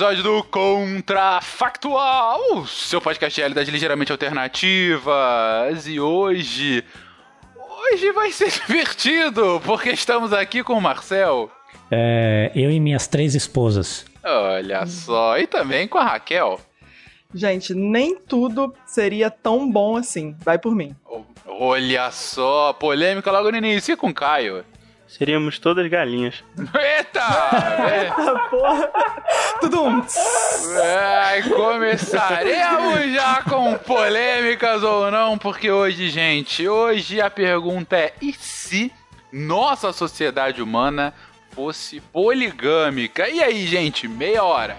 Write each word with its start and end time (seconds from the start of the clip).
episódio 0.00 0.22
do 0.22 0.42
Contrafactual, 0.44 2.66
seu 2.66 3.02
podcast 3.02 3.34
de 3.34 3.42
realidade 3.42 3.70
ligeiramente 3.70 4.10
alternativas. 4.10 5.86
E 5.86 6.00
hoje. 6.00 6.82
Hoje 7.54 8.10
vai 8.10 8.32
ser 8.32 8.50
divertido, 8.66 9.60
porque 9.62 9.90
estamos 9.90 10.32
aqui 10.32 10.64
com 10.64 10.72
o 10.72 10.80
Marcel. 10.80 11.50
É, 11.90 12.50
eu 12.54 12.70
e 12.70 12.80
minhas 12.80 13.06
três 13.06 13.34
esposas. 13.34 14.06
Olha 14.24 14.86
só, 14.86 15.36
e 15.36 15.46
também 15.46 15.86
com 15.86 15.98
a 15.98 16.04
Raquel. 16.04 16.58
Gente, 17.34 17.74
nem 17.74 18.16
tudo 18.16 18.74
seria 18.86 19.30
tão 19.30 19.70
bom 19.70 19.98
assim. 19.98 20.34
Vai 20.42 20.58
por 20.58 20.74
mim. 20.74 20.96
Olha 21.46 22.10
só, 22.10 22.72
polêmica 22.72 23.30
logo 23.30 23.50
no 23.50 23.58
início. 23.58 23.92
E 23.92 23.96
com 23.98 24.08
o 24.08 24.14
Caio? 24.14 24.64
Seríamos 25.10 25.58
todas 25.58 25.88
galinhas. 25.88 26.36
Eita! 26.56 27.20
Eita 27.92 28.38
porra! 28.48 28.90
Tudo 29.60 29.82
um. 29.82 30.06
É, 30.80 31.42
começaremos 31.42 33.12
já 33.12 33.42
com 33.42 33.74
polêmicas 33.78 34.84
ou 34.84 35.10
não, 35.10 35.36
porque 35.36 35.68
hoje, 35.68 36.08
gente, 36.10 36.66
hoje 36.68 37.20
a 37.20 37.28
pergunta 37.28 37.96
é: 37.96 38.14
e 38.22 38.32
se 38.32 38.92
nossa 39.32 39.92
sociedade 39.92 40.62
humana 40.62 41.12
fosse 41.50 42.00
poligâmica? 42.00 43.28
E 43.28 43.42
aí, 43.42 43.66
gente, 43.66 44.06
meia 44.06 44.44
hora. 44.44 44.78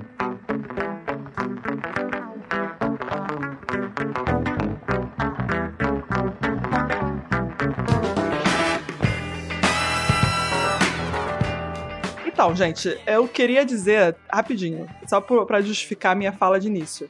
Então, 12.41 12.55
gente, 12.55 12.99
eu 13.05 13.27
queria 13.27 13.63
dizer 13.63 14.15
rapidinho, 14.27 14.89
só 15.05 15.21
para 15.21 15.61
justificar 15.61 16.13
a 16.13 16.15
minha 16.15 16.31
fala 16.31 16.59
de 16.59 16.65
início, 16.65 17.07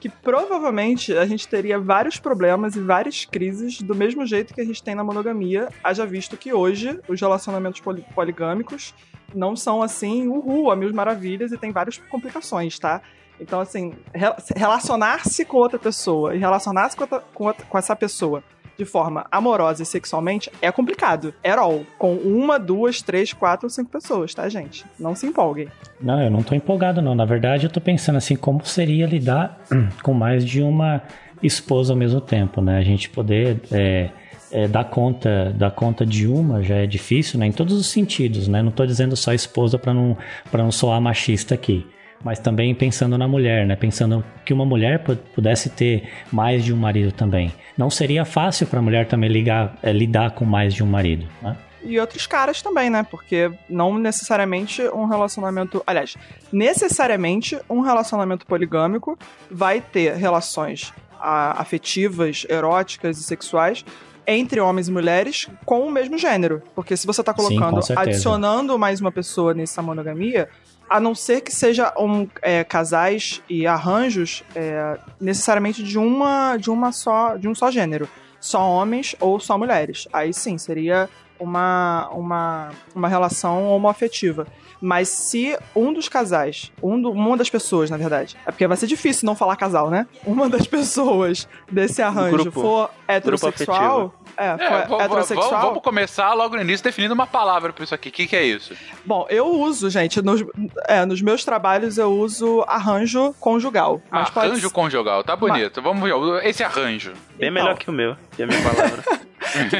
que 0.00 0.08
provavelmente 0.08 1.16
a 1.16 1.24
gente 1.24 1.46
teria 1.46 1.78
vários 1.78 2.18
problemas 2.18 2.74
e 2.74 2.80
várias 2.80 3.24
crises 3.24 3.80
do 3.80 3.94
mesmo 3.94 4.26
jeito 4.26 4.52
que 4.52 4.60
a 4.60 4.64
gente 4.64 4.82
tem 4.82 4.96
na 4.96 5.04
monogamia, 5.04 5.68
haja 5.84 6.04
visto 6.04 6.36
que 6.36 6.52
hoje 6.52 6.98
os 7.06 7.20
relacionamentos 7.20 7.80
poli 7.80 8.04
poligâmicos 8.12 8.92
não 9.32 9.54
são 9.54 9.84
assim, 9.84 10.26
uhul, 10.26 10.68
a 10.68 10.74
mil 10.74 10.92
maravilhas 10.92 11.52
e 11.52 11.56
tem 11.56 11.70
várias 11.70 11.98
complicações, 11.98 12.76
tá? 12.76 13.00
Então, 13.38 13.60
assim, 13.60 13.94
re 14.12 14.34
relacionar-se 14.56 15.44
com 15.44 15.58
outra 15.58 15.78
pessoa 15.78 16.34
e 16.34 16.38
relacionar-se 16.40 16.96
com, 16.96 17.06
com, 17.06 17.52
com 17.52 17.78
essa 17.78 17.94
pessoa 17.94 18.42
de 18.76 18.84
forma 18.84 19.26
amorosa 19.30 19.82
e 19.82 19.86
sexualmente 19.86 20.50
é 20.60 20.70
complicado. 20.70 21.34
At 21.44 21.58
all. 21.58 21.84
Com 21.98 22.14
uma, 22.14 22.58
duas, 22.58 23.02
três, 23.02 23.32
quatro 23.32 23.66
ou 23.66 23.70
cinco 23.70 23.90
pessoas, 23.90 24.34
tá, 24.34 24.48
gente? 24.48 24.84
Não 24.98 25.14
se 25.14 25.26
empolguem. 25.26 25.68
Não, 26.00 26.20
eu 26.20 26.30
não 26.30 26.42
tô 26.42 26.54
empolgado, 26.54 27.00
não. 27.00 27.14
Na 27.14 27.24
verdade, 27.24 27.66
eu 27.66 27.70
tô 27.70 27.80
pensando 27.80 28.16
assim, 28.16 28.36
como 28.36 28.64
seria 28.64 29.06
lidar 29.06 29.60
com 30.02 30.12
mais 30.14 30.44
de 30.44 30.62
uma 30.62 31.02
esposa 31.42 31.92
ao 31.92 31.96
mesmo 31.96 32.20
tempo, 32.20 32.60
né? 32.60 32.78
A 32.78 32.82
gente 32.82 33.08
poder. 33.10 33.60
É, 33.70 34.10
é, 34.54 34.68
dar 34.68 34.84
conta 34.84 35.50
dar 35.56 35.70
conta 35.70 36.04
de 36.04 36.28
uma 36.28 36.62
já 36.62 36.74
é 36.74 36.86
difícil, 36.86 37.40
né? 37.40 37.46
Em 37.46 37.52
todos 37.52 37.72
os 37.74 37.86
sentidos, 37.86 38.48
né? 38.48 38.60
Não 38.60 38.70
tô 38.70 38.84
dizendo 38.84 39.16
só 39.16 39.32
esposa 39.32 39.78
para 39.78 39.94
não 39.94 40.14
para 40.50 40.62
não 40.62 40.70
soar 40.70 41.00
machista 41.00 41.54
aqui 41.54 41.86
mas 42.24 42.38
também 42.38 42.74
pensando 42.74 43.18
na 43.18 43.26
mulher, 43.26 43.66
né? 43.66 43.76
Pensando 43.76 44.24
que 44.44 44.52
uma 44.52 44.64
mulher 44.64 45.02
pudesse 45.34 45.70
ter 45.70 46.08
mais 46.30 46.64
de 46.64 46.72
um 46.72 46.76
marido 46.76 47.12
também. 47.12 47.52
Não 47.76 47.90
seria 47.90 48.24
fácil 48.24 48.66
para 48.66 48.78
a 48.78 48.82
mulher 48.82 49.06
também 49.06 49.30
ligar, 49.30 49.76
é, 49.82 49.92
lidar 49.92 50.32
com 50.32 50.44
mais 50.44 50.74
de 50.74 50.82
um 50.82 50.86
marido, 50.86 51.26
né? 51.40 51.56
E 51.84 51.98
outros 51.98 52.28
caras 52.28 52.62
também, 52.62 52.88
né? 52.88 53.04
Porque 53.10 53.50
não 53.68 53.98
necessariamente 53.98 54.82
um 54.88 55.06
relacionamento. 55.06 55.82
Aliás, 55.84 56.16
necessariamente 56.52 57.58
um 57.68 57.80
relacionamento 57.80 58.46
poligâmico 58.46 59.18
vai 59.50 59.80
ter 59.80 60.14
relações 60.14 60.92
afetivas, 61.20 62.44
eróticas 62.48 63.18
e 63.18 63.22
sexuais 63.22 63.84
entre 64.26 64.60
homens 64.60 64.88
e 64.88 64.92
mulheres 64.92 65.48
com 65.64 65.86
o 65.86 65.90
mesmo 65.90 66.16
gênero. 66.16 66.62
Porque 66.74 66.96
se 66.96 67.06
você 67.06 67.20
está 67.20 67.34
colocando, 67.34 67.82
Sim, 67.82 67.94
adicionando 67.96 68.78
mais 68.78 69.00
uma 69.00 69.12
pessoa 69.12 69.54
nessa 69.54 69.82
monogamia, 69.82 70.48
a 70.92 71.00
não 71.00 71.14
ser 71.14 71.40
que 71.40 71.50
seja 71.50 71.90
um, 71.98 72.28
é, 72.42 72.62
casais 72.62 73.42
e 73.48 73.66
arranjos 73.66 74.44
é, 74.54 74.98
necessariamente 75.18 75.82
de 75.82 75.98
uma 75.98 76.58
de 76.58 76.70
uma 76.70 76.92
só 76.92 77.36
de 77.36 77.48
um 77.48 77.54
só 77.54 77.70
gênero, 77.70 78.06
só 78.38 78.60
homens 78.68 79.16
ou 79.18 79.40
só 79.40 79.56
mulheres. 79.56 80.06
Aí 80.12 80.34
sim 80.34 80.58
seria 80.58 81.08
uma 81.42 82.08
uma, 82.12 82.70
uma 82.94 83.08
relação 83.08 83.68
homoafetiva. 83.68 84.46
Mas 84.82 85.08
se 85.08 85.56
um 85.76 85.92
dos 85.92 86.08
casais, 86.08 86.72
um 86.82 87.00
do, 87.00 87.12
uma 87.12 87.36
das 87.36 87.48
pessoas, 87.48 87.88
na 87.88 87.96
verdade, 87.96 88.36
é 88.44 88.50
porque 88.50 88.66
vai 88.66 88.76
ser 88.76 88.88
difícil 88.88 89.24
não 89.26 89.36
falar 89.36 89.54
casal, 89.54 89.88
né? 89.88 90.08
Uma 90.26 90.48
das 90.48 90.66
pessoas 90.66 91.46
desse 91.70 92.02
arranjo 92.02 92.36
grupo, 92.38 92.60
for 92.60 92.90
heterossexual, 93.06 94.12
é, 94.36 94.46
é 94.46 95.04
heterossexual. 95.04 95.50
Vamos, 95.50 95.66
vamos, 95.66 95.82
começar 95.84 96.34
logo 96.34 96.56
no 96.56 96.62
início 96.62 96.82
definindo 96.82 97.14
uma 97.14 97.28
palavra 97.28 97.72
para 97.72 97.84
isso 97.84 97.94
aqui. 97.94 98.08
O 98.08 98.12
que, 98.12 98.26
que, 98.26 98.34
é 98.34 98.42
isso? 98.42 98.74
Bom, 99.04 99.24
eu 99.30 99.46
uso, 99.46 99.88
gente, 99.88 100.20
nos, 100.20 100.44
é, 100.88 101.06
nos 101.06 101.22
meus 101.22 101.44
trabalhos 101.44 101.96
eu 101.96 102.12
uso 102.12 102.64
arranjo 102.66 103.32
conjugal. 103.38 104.02
arranjo 104.10 104.32
pode... 104.32 104.70
conjugal, 104.70 105.22
tá 105.22 105.36
bonito. 105.36 105.80
Mas... 105.80 105.84
Vamos 105.84 106.02
ver 106.02 106.44
esse 106.44 106.64
arranjo. 106.64 107.12
Bem 107.38 107.50
então... 107.50 107.52
melhor 107.52 107.78
que 107.78 107.88
o 107.88 107.92
meu, 107.92 108.16
que 108.34 108.42
é 108.42 108.46
a 108.46 108.48
minha 108.48 108.60
palavra. 108.62 109.04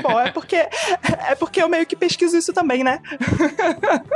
Bom, 0.02 0.18
é 0.18 0.30
porque, 0.30 0.56
é 0.56 1.34
porque 1.34 1.62
eu 1.62 1.68
meio 1.68 1.86
que 1.86 1.96
pesquiso 1.96 2.36
isso 2.36 2.52
também, 2.52 2.82
né? 2.82 3.00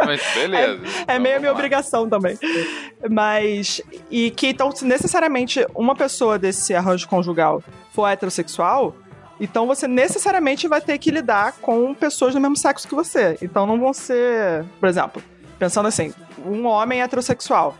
Mas 0.04 0.22
beleza. 0.34 0.82
É, 1.06 1.16
é 1.16 1.18
meio 1.18 1.36
a 1.36 1.40
minha 1.40 1.52
obrigação 1.52 2.08
também. 2.08 2.38
Mas. 3.10 3.80
E 4.10 4.30
que 4.30 4.48
então, 4.48 4.70
se 4.74 4.84
necessariamente 4.84 5.66
uma 5.74 5.94
pessoa 5.94 6.38
desse 6.38 6.74
arranjo 6.74 7.08
conjugal 7.08 7.62
for 7.92 8.06
heterossexual, 8.08 8.94
então 9.40 9.66
você 9.66 9.86
necessariamente 9.86 10.66
vai 10.68 10.80
ter 10.80 10.98
que 10.98 11.10
lidar 11.10 11.52
com 11.60 11.94
pessoas 11.94 12.34
do 12.34 12.40
mesmo 12.40 12.56
sexo 12.56 12.88
que 12.88 12.94
você. 12.94 13.36
Então 13.42 13.66
não 13.66 13.78
vão 13.78 13.92
ser. 13.92 14.64
Por 14.80 14.88
exemplo, 14.88 15.22
pensando 15.58 15.86
assim, 15.86 16.12
um 16.44 16.66
homem 16.66 17.02
heterossexual 17.02 17.76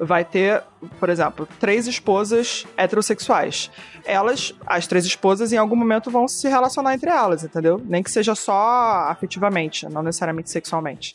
vai 0.00 0.24
ter, 0.24 0.62
por 0.98 1.10
exemplo, 1.10 1.46
três 1.58 1.86
esposas 1.86 2.66
heterossexuais. 2.76 3.70
Elas, 4.04 4.54
as 4.66 4.86
três 4.86 5.04
esposas, 5.04 5.52
em 5.52 5.58
algum 5.58 5.76
momento 5.76 6.10
vão 6.10 6.26
se 6.26 6.48
relacionar 6.48 6.94
entre 6.94 7.10
elas, 7.10 7.44
entendeu? 7.44 7.80
Nem 7.84 8.02
que 8.02 8.10
seja 8.10 8.34
só 8.34 9.08
afetivamente, 9.08 9.86
não 9.88 10.02
necessariamente 10.02 10.50
sexualmente. 10.50 11.14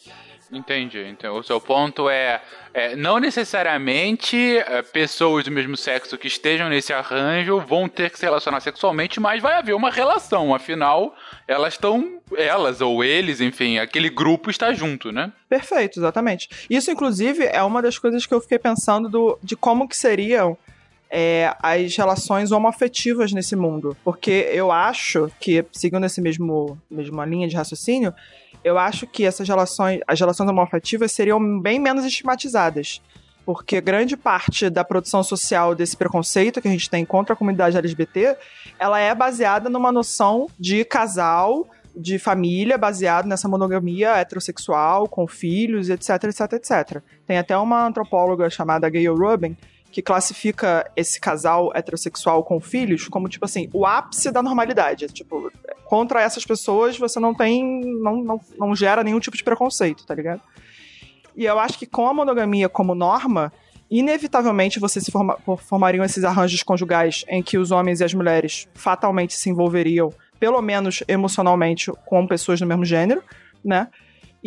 Entendi. 0.56 1.06
Então, 1.10 1.38
o 1.38 1.44
seu 1.44 1.60
ponto 1.60 2.10
é, 2.10 2.42
é 2.74 2.96
não 2.96 3.20
necessariamente 3.20 4.58
é, 4.58 4.82
pessoas 4.82 5.44
do 5.44 5.52
mesmo 5.52 5.76
sexo 5.76 6.18
que 6.18 6.28
estejam 6.28 6.70
nesse 6.70 6.94
arranjo 6.94 7.60
vão 7.60 7.90
ter 7.90 8.10
que 8.10 8.18
se 8.18 8.26
relacionar 8.26 8.62
sexualmente, 8.62 9.20
mas 9.20 9.42
vai 9.42 9.56
haver 9.56 9.76
uma 9.76 9.92
relação. 9.92 10.56
Afinal, 10.56 11.14
elas 11.46 11.74
estão, 11.74 12.22
elas 12.38 12.80
ou 12.80 13.04
eles, 13.04 13.42
enfim, 13.42 13.78
aquele 13.78 14.10
grupo 14.10 14.50
está 14.50 14.74
junto, 14.74 15.12
né? 15.12 15.32
Perfeito, 15.50 16.00
exatamente. 16.00 16.50
Isso, 16.70 16.90
inclusive, 16.90 17.44
é 17.46 17.62
uma 17.62 17.82
das 17.82 18.00
coisas 18.00 18.26
que 18.26 18.34
eu 18.34 18.40
fiquei 18.40 18.58
pensando 18.58 19.10
do, 19.10 19.38
de 19.44 19.58
como 19.58 19.90
que 19.90 19.98
seriam 19.98 20.58
é, 21.10 21.56
as 21.62 21.96
relações 21.96 22.52
homoafetivas 22.52 23.32
nesse 23.32 23.56
mundo. 23.56 23.96
Porque 24.04 24.50
eu 24.52 24.72
acho 24.72 25.30
que, 25.40 25.66
seguindo 25.72 26.06
esse 26.06 26.22
mesmo 26.22 26.78
mesma 26.90 27.26
linha 27.26 27.48
de 27.48 27.56
raciocínio, 27.56 28.14
eu 28.66 28.80
acho 28.80 29.06
que 29.06 29.24
essas 29.24 29.48
relações, 29.48 30.00
as 30.08 30.20
relações 30.20 30.50
homoafetivas 30.50 31.12
seriam 31.12 31.60
bem 31.60 31.80
menos 31.80 32.04
estigmatizadas. 32.04 33.00
Porque 33.46 33.80
grande 33.80 34.18
parte 34.18 34.72
da 34.72 34.84
produção 34.84 35.22
social 35.22 35.76
desse 35.76 35.96
preconceito 35.96 36.60
que 36.60 36.68
a 36.68 36.72
gente 36.72 36.90
tem 36.90 37.06
contra 37.06 37.34
a 37.34 37.38
comunidade 37.38 37.78
LGBT, 37.78 38.36
ela 38.80 39.00
é 39.00 39.14
baseada 39.14 39.70
numa 39.70 39.92
noção 39.92 40.48
de 40.60 40.84
casal, 40.84 41.68
de 41.96 42.18
família, 42.18 42.76
baseado 42.76 43.28
nessa 43.28 43.48
monogamia 43.48 44.18
heterossexual, 44.18 45.08
com 45.08 45.28
filhos, 45.28 45.92
etc, 45.92 46.24
etc, 46.24 46.54
etc. 46.54 47.04
Tem 47.28 47.38
até 47.38 47.56
uma 47.56 47.86
antropóloga 47.86 48.50
chamada 48.50 48.90
Gayle 48.90 49.10
Rubin, 49.10 49.56
que 49.96 50.02
classifica 50.02 50.92
esse 50.94 51.22
casal 51.22 51.72
heterossexual 51.74 52.44
com 52.44 52.60
filhos 52.60 53.08
como, 53.08 53.30
tipo 53.30 53.46
assim, 53.46 53.70
o 53.72 53.86
ápice 53.86 54.30
da 54.30 54.44
normalidade. 54.44 55.08
Tipo, 55.08 55.50
contra 55.86 56.22
essas 56.22 56.44
pessoas 56.44 56.98
você 56.98 57.18
não 57.18 57.34
tem. 57.34 57.82
não, 58.02 58.22
não, 58.22 58.42
não 58.58 58.76
gera 58.76 59.06
nenhum 59.06 59.22
tipo 59.22 59.38
de 59.38 59.44
preconceito, 59.44 60.06
tá 60.06 60.14
ligado? 60.14 60.42
E 61.34 61.46
eu 61.46 61.58
acho 61.58 61.80
que 61.80 61.86
com 61.86 62.10
a 62.10 62.14
monogamia 62.14 62.68
como 62.68 62.94
norma, 62.94 63.54
inevitavelmente 63.90 64.82
você 64.82 65.00
se 65.00 65.10
forma, 65.10 65.38
formariam 65.60 66.04
esses 66.04 66.26
arranjos 66.26 66.62
conjugais 66.62 67.24
em 67.30 67.42
que 67.42 67.58
os 67.58 67.72
homens 67.72 68.02
e 68.02 68.04
as 68.04 68.14
mulheres 68.14 68.68
fatalmente 68.74 69.34
se 69.34 69.50
envolveriam, 69.50 70.12
pelo 70.38 70.62
menos 70.62 71.04
emocionalmente, 71.08 71.90
com 72.06 72.28
pessoas 72.28 72.60
do 72.60 72.66
mesmo 72.66 72.84
gênero, 72.84 73.24
né? 73.64 73.88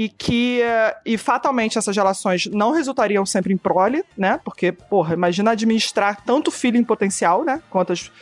E 0.01 0.09
que 0.09 0.63
eh, 0.63 0.97
e 1.05 1.19
fatalmente 1.19 1.77
essas 1.77 1.97
relações 1.97 2.47
não 2.47 2.71
resultariam 2.71 3.27
sempre 3.27 3.53
em 3.53 3.57
prole, 3.57 4.05
né? 4.17 4.39
Porque, 4.45 4.71
porra, 4.71 5.13
imagina 5.13 5.51
administrar 5.51 6.25
tanto 6.25 6.53
filho 6.53 6.77
em 6.77 6.85
potencial, 6.85 7.43
né? 7.43 7.61
Quantas 7.69 8.13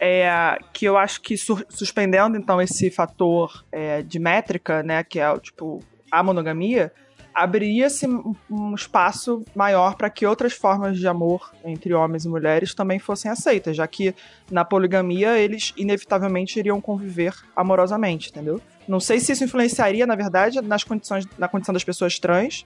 é, 0.00 0.58
que 0.72 0.86
eu 0.86 0.96
acho 0.96 1.20
que 1.20 1.36
su 1.36 1.62
suspendendo 1.68 2.36
então 2.36 2.60
esse 2.60 2.90
fator 2.90 3.64
é, 3.70 4.02
de 4.02 4.18
métrica, 4.18 4.82
né, 4.82 5.02
que 5.02 5.18
é 5.20 5.38
tipo 5.38 5.82
a 6.10 6.22
monogamia, 6.22 6.92
abriria-se 7.36 8.06
um 8.50 8.74
espaço 8.74 9.44
maior 9.54 9.94
para 9.94 10.08
que 10.08 10.24
outras 10.24 10.54
formas 10.54 10.98
de 10.98 11.06
amor 11.06 11.52
entre 11.62 11.92
homens 11.92 12.24
e 12.24 12.28
mulheres 12.30 12.74
também 12.74 12.98
fossem 12.98 13.30
aceitas, 13.30 13.76
já 13.76 13.86
que 13.86 14.14
na 14.50 14.64
poligamia 14.64 15.38
eles 15.38 15.74
inevitavelmente 15.76 16.58
iriam 16.58 16.80
conviver 16.80 17.34
amorosamente, 17.54 18.30
entendeu? 18.30 18.58
Não 18.88 18.98
sei 18.98 19.20
se 19.20 19.32
isso 19.32 19.44
influenciaria, 19.44 20.06
na 20.06 20.14
verdade, 20.14 20.62
nas 20.62 20.82
condições, 20.82 21.26
na 21.36 21.46
condição 21.46 21.74
das 21.74 21.84
pessoas 21.84 22.18
trans. 22.18 22.64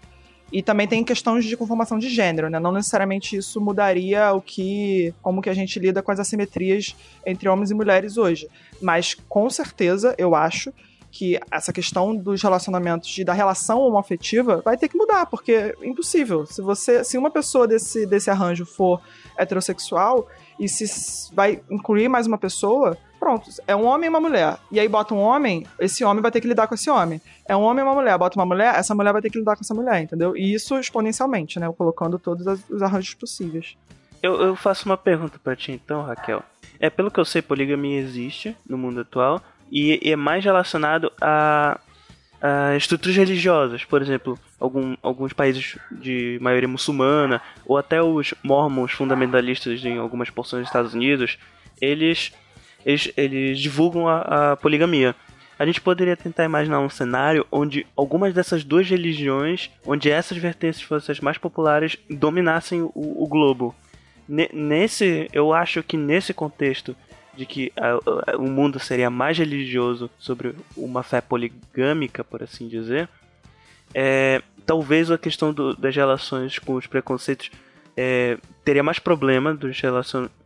E 0.52 0.62
também 0.62 0.87
tem 0.87 1.05
questões 1.05 1.44
de 1.44 1.56
conformação 1.56 1.99
de 1.99 2.08
gênero, 2.08 2.50
né? 2.50 2.58
Não 2.58 2.73
necessariamente 2.73 3.37
isso 3.37 3.61
mudaria 3.61 4.32
o 4.32 4.40
que. 4.40 5.14
como 5.23 5.40
que 5.40 5.49
a 5.49 5.55
gente 5.55 5.78
lida 5.78 6.02
com 6.02 6.11
as 6.11 6.19
assimetrias 6.19 6.96
entre 7.25 7.49
homens 7.49 7.70
e 7.70 7.75
mulheres 7.75 8.16
hoje. 8.16 8.49
Mas 8.82 9.14
com 9.28 9.49
certeza, 9.49 10.14
eu 10.19 10.34
acho 10.34 10.73
que 11.10 11.38
essa 11.50 11.72
questão 11.72 12.14
dos 12.14 12.42
relacionamentos 12.42 13.16
e 13.18 13.24
da 13.24 13.32
relação 13.32 13.80
homoafetiva 13.80 14.62
vai 14.64 14.76
ter 14.76 14.88
que 14.88 14.96
mudar, 14.96 15.26
porque 15.26 15.52
é 15.52 15.74
impossível. 15.82 16.46
Se 16.46 16.62
você, 16.62 17.02
se 17.02 17.18
uma 17.18 17.30
pessoa 17.30 17.66
desse, 17.66 18.06
desse 18.06 18.30
arranjo 18.30 18.64
for 18.64 19.00
heterossexual 19.36 20.28
e 20.58 20.68
se 20.68 21.34
vai 21.34 21.60
incluir 21.70 22.08
mais 22.08 22.26
uma 22.26 22.38
pessoa, 22.38 22.96
pronto, 23.18 23.50
é 23.66 23.74
um 23.74 23.84
homem 23.84 24.06
e 24.06 24.08
uma 24.08 24.20
mulher. 24.20 24.56
E 24.70 24.78
aí 24.78 24.88
bota 24.88 25.14
um 25.14 25.20
homem, 25.20 25.66
esse 25.78 26.04
homem 26.04 26.22
vai 26.22 26.30
ter 26.30 26.40
que 26.40 26.48
lidar 26.48 26.66
com 26.66 26.74
esse 26.74 26.88
homem. 26.88 27.20
É 27.46 27.56
um 27.56 27.62
homem 27.62 27.84
e 27.84 27.86
uma 27.86 27.94
mulher, 27.94 28.16
bota 28.16 28.38
uma 28.38 28.46
mulher, 28.46 28.74
essa 28.76 28.94
mulher 28.94 29.12
vai 29.12 29.20
ter 29.20 29.30
que 29.30 29.38
lidar 29.38 29.56
com 29.56 29.62
essa 29.62 29.74
mulher, 29.74 30.00
entendeu? 30.00 30.36
E 30.36 30.54
isso 30.54 30.78
exponencialmente, 30.78 31.58
né? 31.58 31.70
Colocando 31.76 32.18
todos 32.18 32.46
os 32.70 32.82
arranjos 32.82 33.14
possíveis. 33.14 33.76
Eu, 34.22 34.40
eu 34.40 34.54
faço 34.54 34.86
uma 34.86 34.96
pergunta 34.96 35.38
para 35.42 35.56
ti 35.56 35.72
então, 35.72 36.02
Raquel. 36.02 36.42
É, 36.78 36.88
pelo 36.88 37.10
que 37.10 37.20
eu 37.20 37.24
sei, 37.24 37.42
poligamia 37.42 38.00
existe 38.00 38.56
no 38.66 38.78
mundo 38.78 39.00
atual, 39.00 39.42
e, 39.70 40.11
é 40.11 40.17
mais 40.17 40.44
relacionado 40.44 41.12
a, 41.20 41.78
a, 42.40 42.76
estruturas 42.76 43.17
religiosas, 43.17 43.84
por 43.84 44.02
exemplo, 44.02 44.38
algum, 44.58 44.96
alguns 45.02 45.32
países 45.32 45.78
de 45.90 46.38
maioria 46.40 46.69
muçulmana 46.69 47.40
ou 47.64 47.76
até 47.76 48.02
os 48.02 48.34
mormons 48.43 48.93
fundamentalistas 48.93 49.84
em 49.84 49.99
algumas 49.99 50.31
porções 50.31 50.62
dos 50.62 50.69
Estados 50.69 50.94
Unidos, 50.94 51.38
eles 51.81 52.32
eles, 52.84 53.12
eles 53.17 53.58
divulgam 53.58 54.08
a, 54.08 54.52
a 54.52 54.56
poligamia. 54.56 55.14
A 55.58 55.67
gente 55.67 55.81
poderia 55.81 56.16
tentar 56.16 56.44
imaginar 56.44 56.81
um 56.81 56.88
cenário 56.88 57.46
onde 57.52 57.87
algumas 57.94 58.32
dessas 58.32 58.64
duas 58.64 58.88
religiões, 58.88 59.70
onde 59.84 60.11
essas 60.11 60.38
vertentes 60.38 60.81
fossem 60.81 61.12
as 61.12 61.20
mais 61.20 61.37
populares, 61.37 61.99
dominassem 62.08 62.81
o, 62.81 62.93
o 62.94 63.26
globo. 63.28 63.75
nesse, 64.26 65.28
eu 65.32 65.52
acho 65.52 65.82
que 65.82 65.96
nesse 65.96 66.32
contexto 66.32 66.96
de 67.40 67.46
que 67.46 67.72
a, 67.75 68.32
a, 68.32 68.37
o 68.37 68.50
mundo 68.50 68.78
seria 68.78 69.08
mais 69.08 69.38
religioso 69.38 70.10
sobre 70.19 70.54
uma 70.76 71.02
fé 71.02 71.22
poligâmica, 71.22 72.22
por 72.22 72.42
assim 72.42 72.69
dizer, 72.69 73.08
é, 73.94 74.42
talvez 74.66 75.10
a 75.10 75.16
questão 75.16 75.50
do, 75.50 75.75
das 75.75 75.96
relações 75.96 76.58
com 76.58 76.75
os 76.75 76.87
preconceitos 76.87 77.50
é, 77.96 78.37
teria 78.62 78.82
mais 78.82 78.98
problema 78.98 79.54
dos 79.54 79.81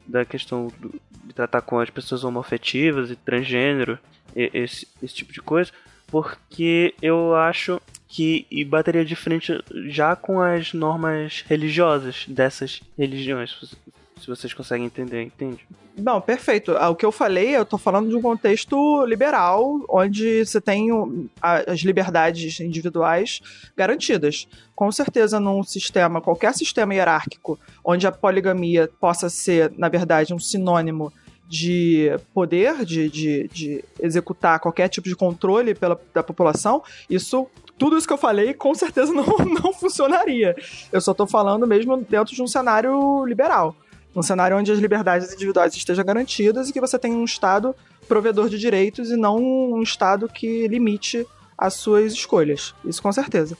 da 0.06 0.24
questão 0.24 0.68
do, 0.78 1.00
de 1.24 1.32
tratar 1.34 1.62
com 1.62 1.80
as 1.80 1.90
pessoas 1.90 2.22
homoafetivas 2.22 3.10
e 3.10 3.16
transgênero, 3.16 3.98
e, 4.36 4.50
esse, 4.54 4.86
esse 5.02 5.14
tipo 5.16 5.32
de 5.32 5.42
coisa, 5.42 5.72
porque 6.06 6.94
eu 7.02 7.34
acho 7.34 7.82
que 8.06 8.46
e 8.48 8.64
bateria 8.64 9.04
de 9.04 9.16
frente 9.16 9.60
já 9.88 10.14
com 10.14 10.40
as 10.40 10.72
normas 10.72 11.44
religiosas 11.48 12.24
dessas 12.28 12.80
religiões 12.96 13.76
se 14.20 14.26
vocês 14.26 14.54
conseguem 14.54 14.86
entender, 14.86 15.22
entende? 15.22 15.66
Não, 15.96 16.20
perfeito. 16.20 16.76
Ah, 16.76 16.88
o 16.88 16.96
que 16.96 17.06
eu 17.06 17.12
falei, 17.12 17.56
eu 17.56 17.64
tô 17.64 17.78
falando 17.78 18.08
de 18.08 18.16
um 18.16 18.22
contexto 18.22 19.04
liberal, 19.04 19.80
onde 19.88 20.44
você 20.44 20.60
tem 20.60 20.88
as 21.40 21.80
liberdades 21.80 22.58
individuais 22.60 23.40
garantidas. 23.76 24.48
Com 24.74 24.90
certeza, 24.90 25.38
num 25.38 25.62
sistema, 25.62 26.20
qualquer 26.20 26.54
sistema 26.54 26.94
hierárquico, 26.94 27.58
onde 27.84 28.06
a 28.06 28.12
poligamia 28.12 28.90
possa 29.00 29.28
ser, 29.28 29.72
na 29.76 29.88
verdade, 29.88 30.34
um 30.34 30.38
sinônimo 30.38 31.12
de 31.46 32.10
poder, 32.32 32.84
de, 32.84 33.08
de, 33.08 33.48
de 33.48 33.84
executar 34.00 34.58
qualquer 34.58 34.88
tipo 34.88 35.08
de 35.08 35.14
controle 35.14 35.74
pela, 35.74 36.00
da 36.12 36.22
população, 36.22 36.82
isso 37.08 37.46
tudo 37.76 37.96
isso 37.96 38.06
que 38.06 38.12
eu 38.12 38.18
falei 38.18 38.54
com 38.54 38.74
certeza 38.74 39.12
não, 39.14 39.24
não 39.62 39.72
funcionaria. 39.72 40.56
Eu 40.92 41.00
só 41.00 41.12
tô 41.12 41.26
falando 41.26 41.66
mesmo 41.66 41.96
dentro 41.96 42.34
de 42.34 42.42
um 42.42 42.46
cenário 42.46 43.24
liberal. 43.24 43.76
Um 44.14 44.22
cenário 44.22 44.56
onde 44.56 44.70
as 44.70 44.78
liberdades 44.78 45.32
individuais 45.32 45.74
estejam 45.74 46.04
garantidas 46.04 46.68
e 46.68 46.72
que 46.72 46.80
você 46.80 46.98
tenha 46.98 47.16
um 47.16 47.24
Estado 47.24 47.74
provedor 48.06 48.48
de 48.48 48.58
direitos 48.58 49.10
e 49.10 49.16
não 49.16 49.38
um 49.38 49.82
Estado 49.82 50.28
que 50.28 50.68
limite 50.68 51.26
as 51.56 51.74
suas 51.74 52.12
escolhas. 52.12 52.74
Isso 52.84 53.02
com 53.02 53.12
certeza. 53.12 53.56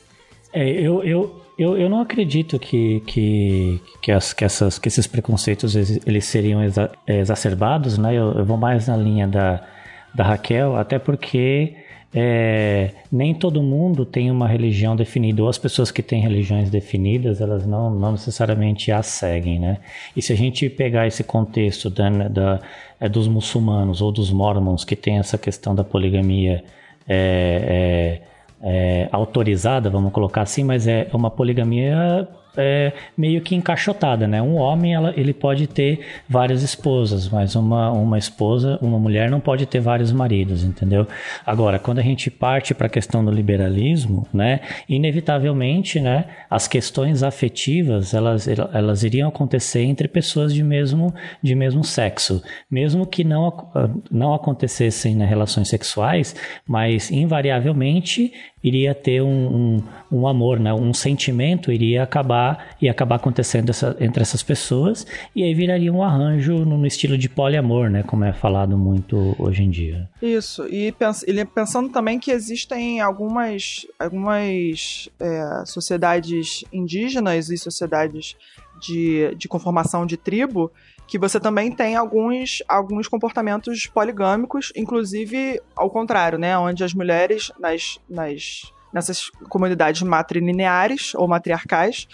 É, 0.53 0.71
eu, 0.71 1.03
eu, 1.03 1.43
eu, 1.59 1.77
eu 1.77 1.89
não 1.89 2.01
acredito 2.01 2.59
que, 2.59 3.01
que, 3.01 3.81
que, 4.01 4.13
as, 4.13 4.33
que, 4.33 4.45
essas, 4.45 4.79
que 4.79 4.87
esses 4.87 5.07
preconceitos 5.07 5.75
eles 5.75 6.25
seriam 6.27 6.63
exa, 6.63 6.93
exacerbados, 7.07 7.99
né? 7.99 8.15
Eu, 8.15 8.33
eu 8.33 8.45
vou 8.45 8.57
mais 8.57 8.87
na 8.87 8.97
linha 8.97 9.27
da, 9.27 9.67
da 10.15 10.23
Raquel, 10.23 10.77
até 10.77 10.99
porque 10.99 11.75
é, 12.17 12.91
nem 13.11 13.35
todo 13.35 13.61
mundo 13.61 14.07
tem 14.07 14.31
uma 14.31 14.47
religião 14.47 14.95
definida, 14.95 15.43
ou 15.43 15.49
as 15.49 15.59
pessoas 15.59 15.91
que 15.91 16.01
têm 16.01 16.21
religiões 16.21 16.71
definidas, 16.71 17.41
elas 17.41 17.67
não, 17.67 17.91
não 17.91 18.13
necessariamente 18.13 18.93
as 18.93 19.07
seguem, 19.07 19.59
né? 19.59 19.79
E 20.17 20.23
se 20.23 20.33
a 20.33 20.37
gente 20.37 20.71
pegar 20.71 21.09
esse 21.09 21.25
contexto 21.25 21.91
da, 21.91 22.09
da 22.29 22.61
é, 23.01 23.09
dos 23.09 23.27
muçulmanos 23.27 24.01
ou 24.01 24.13
dos 24.13 24.31
mormons 24.31 24.85
que 24.85 24.95
tem 24.95 25.19
essa 25.19 25.37
questão 25.37 25.75
da 25.75 25.83
poligamia 25.83 26.63
é, 27.09 28.21
é, 28.63 29.03
é 29.03 29.09
autorizada, 29.11 29.91
vamos 29.91 30.13
colocar 30.13 30.43
assim, 30.43 30.63
mas 30.63 30.87
é 30.87 31.09
uma 31.13 31.31
poligamia 31.31 32.29
é, 32.57 32.93
meio 33.17 33.41
que 33.41 33.55
encaixotada, 33.55 34.27
né? 34.27 34.41
Um 34.41 34.57
homem 34.57 34.95
ela, 34.95 35.13
ele 35.17 35.33
pode 35.33 35.67
ter 35.67 36.01
várias 36.29 36.63
esposas, 36.63 37.29
mas 37.29 37.55
uma, 37.55 37.91
uma 37.91 38.19
esposa, 38.19 38.79
uma 38.81 38.99
mulher 38.99 39.31
não 39.31 39.41
pode 39.41 39.67
ter 39.67 39.81
vários 39.81 40.13
maridos, 40.13 40.65
entendeu? 40.65 41.07
Agora, 41.45 41.79
quando 41.79 41.99
a 41.99 42.03
gente 42.03 42.31
parte 42.31 42.75
para 42.75 42.87
a 42.87 42.91
questão 42.91 43.25
do 43.25 43.31
liberalismo, 43.31 44.27
né? 44.33 44.61
Inevitavelmente, 44.89 46.01
né? 46.01 46.27
As 46.51 46.67
questões 46.69 47.23
afetivas 47.23 48.15
elas, 48.15 48.49
elas 48.49 49.03
iriam 49.03 49.29
acontecer 49.29 49.83
entre 49.83 50.09
pessoas 50.09 50.53
de 50.53 50.63
mesmo, 50.63 51.15
de 51.43 51.55
mesmo 51.55 51.85
sexo, 51.85 52.43
mesmo 52.71 53.07
que 53.07 53.25
não, 53.25 53.71
não 54.11 54.35
acontecessem 54.35 55.15
né, 55.15 55.25
relações 55.25 55.69
sexuais, 55.69 56.35
mas 56.67 57.11
invariavelmente 57.11 58.33
iria 58.65 58.95
ter 58.95 59.21
um, 59.21 59.29
um, 59.29 59.83
um, 60.11 60.27
amor, 60.27 60.59
né? 60.59 60.73
um 60.73 60.95
sentimento 60.95 61.71
iria 61.71 62.03
acabar 62.03 62.44
e 62.81 62.89
acabar 62.89 63.17
acontecendo 63.17 63.71
essa, 63.71 63.97
entre 64.01 64.23
essas 64.23 64.43
pessoas 64.43 65.07
e 65.35 65.43
aí 65.43 65.55
viraria 65.55 65.93
um 65.93 66.03
arranjo 66.03 66.65
no, 66.65 66.79
no, 66.79 66.87
estilo 66.87 67.17
de 67.17 67.29
poliamor, 67.29 67.91
né? 67.91 68.03
Como 68.03 68.25
é 68.25 68.33
falado 68.33 68.77
muito 68.77 69.35
hoje 69.39 69.63
em 69.63 69.71
dia. 69.71 70.09
Isso. 70.21 70.67
E 70.69 70.93
pens 70.93 71.25
pensando 71.55 71.89
também 71.89 72.19
que 72.19 72.31
existem 72.31 73.01
algumas 73.01 73.87
algumas 73.99 75.09
é, 75.21 75.65
sociedades 75.67 76.65
indígenas 76.73 77.51
e 77.51 77.57
sociedades 77.57 78.37
de, 78.81 79.35
de 79.37 79.49
conformação 79.49 80.05
de 80.05 80.17
tribo 80.17 80.71
que 81.07 81.19
você 81.19 81.39
também 81.39 81.71
tem 81.71 81.97
alguns, 81.97 82.63
alguns 82.69 83.09
comportamentos 83.09 83.87
poligâmicos, 83.87 84.73
inclusive 84.75 85.61
ao 85.77 85.91
contrário, 85.91 86.39
né? 86.39 86.57
Onde 86.57 86.83
as 86.83 86.95
mulheres 86.95 87.53
nas, 87.59 87.99
nas, 88.09 88.63
nessas 88.93 89.31
comunidades 89.49 90.03
matrilineares 90.03 91.15
ou 91.15 91.29
matriarcais, 91.29 92.09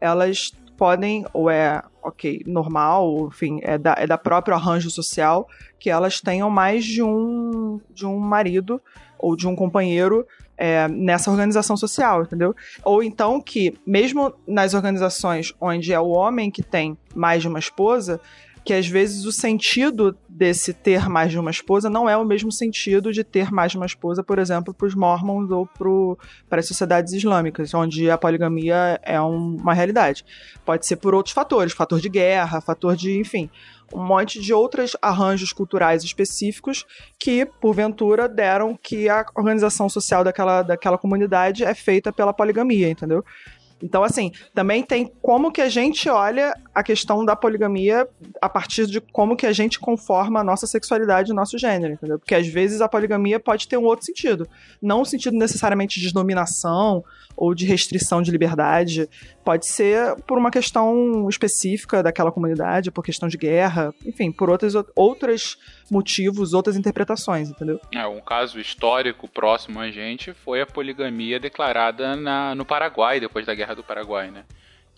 elas 0.00 0.52
podem, 0.76 1.26
ou 1.34 1.50
é, 1.50 1.82
ok, 2.02 2.42
normal, 2.46 3.28
enfim, 3.28 3.60
é 3.62 3.76
da, 3.76 3.94
é 3.98 4.06
da 4.06 4.16
próprio 4.16 4.54
arranjo 4.54 4.90
social, 4.90 5.46
que 5.78 5.90
elas 5.90 6.20
tenham 6.20 6.48
mais 6.48 6.84
de 6.84 7.02
um, 7.02 7.78
de 7.92 8.06
um 8.06 8.18
marido 8.18 8.80
ou 9.18 9.36
de 9.36 9.46
um 9.46 9.54
companheiro 9.54 10.26
é, 10.56 10.88
nessa 10.88 11.30
organização 11.30 11.76
social, 11.76 12.22
entendeu? 12.22 12.54
Ou 12.84 13.02
então 13.02 13.40
que, 13.40 13.78
mesmo 13.86 14.32
nas 14.46 14.74
organizações 14.74 15.54
onde 15.60 15.92
é 15.92 16.00
o 16.00 16.08
homem 16.08 16.50
que 16.50 16.62
tem 16.62 16.96
mais 17.14 17.42
de 17.42 17.48
uma 17.48 17.58
esposa, 17.58 18.20
que 18.64 18.74
às 18.74 18.86
vezes 18.86 19.24
o 19.24 19.32
sentido 19.32 20.16
desse 20.28 20.72
ter 20.72 21.08
mais 21.08 21.30
de 21.30 21.38
uma 21.38 21.50
esposa 21.50 21.88
não 21.88 22.08
é 22.08 22.16
o 22.16 22.24
mesmo 22.24 22.52
sentido 22.52 23.12
de 23.12 23.24
ter 23.24 23.50
mais 23.50 23.72
de 23.72 23.76
uma 23.76 23.86
esposa, 23.86 24.22
por 24.22 24.38
exemplo, 24.38 24.72
para 24.72 24.86
os 24.86 24.94
mormons 24.94 25.50
ou 25.50 25.68
para 26.48 26.58
as 26.58 26.66
sociedades 26.66 27.12
islâmicas, 27.12 27.72
onde 27.74 28.10
a 28.10 28.18
poligamia 28.18 29.00
é 29.02 29.20
um, 29.20 29.56
uma 29.56 29.74
realidade. 29.74 30.24
Pode 30.64 30.86
ser 30.86 30.96
por 30.96 31.14
outros 31.14 31.34
fatores, 31.34 31.72
fator 31.72 32.00
de 32.00 32.08
guerra, 32.08 32.60
fator 32.60 32.96
de, 32.96 33.18
enfim, 33.18 33.50
um 33.94 34.04
monte 34.04 34.40
de 34.40 34.52
outros 34.52 34.96
arranjos 35.02 35.52
culturais 35.52 36.04
específicos 36.04 36.86
que, 37.18 37.44
porventura, 37.44 38.28
deram 38.28 38.78
que 38.80 39.08
a 39.08 39.26
organização 39.34 39.88
social 39.88 40.22
daquela, 40.22 40.62
daquela 40.62 40.96
comunidade 40.96 41.64
é 41.64 41.74
feita 41.74 42.12
pela 42.12 42.32
poligamia, 42.32 42.88
entendeu? 42.88 43.24
Então, 43.82 44.02
assim, 44.02 44.32
também 44.54 44.82
tem 44.82 45.10
como 45.22 45.50
que 45.50 45.60
a 45.60 45.68
gente 45.68 46.08
olha 46.08 46.54
a 46.74 46.82
questão 46.82 47.24
da 47.24 47.34
poligamia 47.34 48.06
a 48.40 48.48
partir 48.48 48.86
de 48.86 49.00
como 49.00 49.36
que 49.36 49.46
a 49.46 49.52
gente 49.52 49.78
conforma 49.78 50.40
a 50.40 50.44
nossa 50.44 50.66
sexualidade 50.66 51.30
e 51.30 51.34
nosso 51.34 51.58
gênero, 51.58 51.94
entendeu? 51.94 52.18
Porque 52.18 52.34
às 52.34 52.46
vezes 52.46 52.80
a 52.80 52.88
poligamia 52.88 53.40
pode 53.40 53.66
ter 53.66 53.76
um 53.76 53.84
outro 53.84 54.04
sentido. 54.04 54.46
Não 54.80 55.02
um 55.02 55.04
sentido 55.04 55.36
necessariamente 55.36 56.00
de 56.00 56.12
dominação 56.12 57.04
ou 57.36 57.54
de 57.54 57.64
restrição 57.64 58.20
de 58.20 58.30
liberdade. 58.30 59.08
Pode 59.44 59.66
ser 59.66 60.14
por 60.26 60.36
uma 60.36 60.50
questão 60.50 61.26
específica 61.28 62.02
daquela 62.02 62.30
comunidade, 62.30 62.90
por 62.90 63.02
questão 63.02 63.28
de 63.28 63.38
guerra, 63.38 63.94
enfim, 64.04 64.30
por 64.30 64.50
outros, 64.50 64.74
outros 64.94 65.56
motivos, 65.90 66.54
outras 66.54 66.76
interpretações, 66.76 67.50
entendeu? 67.50 67.80
É, 67.92 68.06
um 68.06 68.20
caso 68.20 68.60
histórico 68.60 69.26
próximo 69.28 69.80
a 69.80 69.90
gente 69.90 70.32
foi 70.32 70.60
a 70.60 70.66
poligamia 70.66 71.40
declarada 71.40 72.16
na, 72.16 72.54
no 72.54 72.64
Paraguai, 72.64 73.20
depois 73.20 73.46
da 73.46 73.54
Guerra 73.54 73.74
do 73.74 73.82
Paraguai, 73.82 74.30
né? 74.30 74.44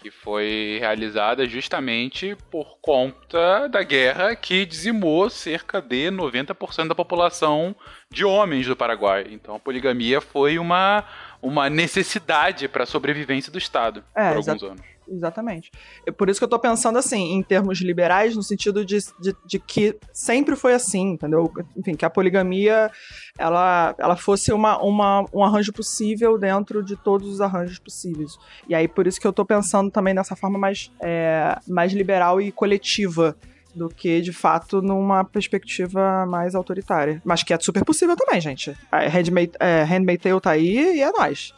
que 0.02 0.10
foi 0.10 0.78
realizada 0.80 1.46
justamente 1.46 2.36
por 2.50 2.76
conta 2.82 3.68
da 3.68 3.84
guerra 3.84 4.34
que 4.34 4.66
dizimou 4.66 5.30
cerca 5.30 5.80
de 5.80 6.10
90% 6.10 6.88
da 6.88 6.94
população 6.94 7.74
de 8.10 8.24
homens 8.24 8.66
do 8.66 8.74
Paraguai. 8.74 9.28
Então 9.30 9.54
a 9.54 9.60
poligamia 9.60 10.20
foi 10.20 10.58
uma, 10.58 11.04
uma 11.42 11.68
necessidade 11.68 12.68
para 12.68 12.84
a 12.84 12.86
sobrevivência 12.86 13.50
do 13.50 13.58
Estado 13.58 14.04
é, 14.14 14.28
por 14.28 14.36
alguns 14.36 14.62
anos. 14.62 14.92
Exatamente. 15.08 15.70
É 16.06 16.12
por 16.12 16.30
isso 16.30 16.40
que 16.40 16.44
eu 16.44 16.48
tô 16.48 16.58
pensando 16.58 16.96
assim, 16.96 17.34
em 17.34 17.42
termos 17.42 17.80
liberais, 17.80 18.36
no 18.36 18.42
sentido 18.42 18.84
de, 18.84 18.98
de, 19.20 19.36
de, 19.44 19.58
que 19.58 19.96
sempre 20.12 20.54
foi 20.54 20.74
assim, 20.74 21.10
entendeu? 21.10 21.52
Enfim, 21.76 21.94
que 21.94 22.04
a 22.04 22.10
poligamia 22.10 22.90
ela, 23.36 23.94
ela 23.98 24.16
fosse 24.16 24.52
uma, 24.52 24.80
uma, 24.80 25.26
um 25.32 25.44
arranjo 25.44 25.72
possível 25.72 26.38
dentro 26.38 26.82
de 26.82 26.96
todos 26.96 27.28
os 27.28 27.40
arranjos 27.40 27.78
possíveis. 27.78 28.38
E 28.68 28.74
aí, 28.74 28.86
por 28.86 29.06
isso 29.06 29.20
que 29.20 29.26
eu 29.26 29.32
tô 29.32 29.44
pensando 29.44 29.90
também 29.90 30.14
nessa 30.14 30.36
forma 30.36 30.58
mais, 30.58 30.90
é, 31.00 31.58
mais 31.66 31.92
liberal 31.92 32.40
e 32.40 32.52
coletiva 32.52 33.36
do 33.74 33.88
que, 33.88 34.20
de 34.20 34.32
fato, 34.32 34.82
numa 34.82 35.24
perspectiva 35.24 36.26
mais 36.26 36.54
autoritária. 36.54 37.20
Mas 37.24 37.42
que 37.42 37.54
é 37.54 37.58
super 37.58 37.84
possível 37.84 38.16
também, 38.16 38.40
gente. 38.40 38.76
Handmaid, 38.92 39.52
é, 39.58 39.82
Handmaid 39.82 40.20
Tale 40.22 40.40
tá 40.40 40.50
aí 40.50 40.96
e 40.96 41.02
é 41.02 41.10
nóis 41.10 41.52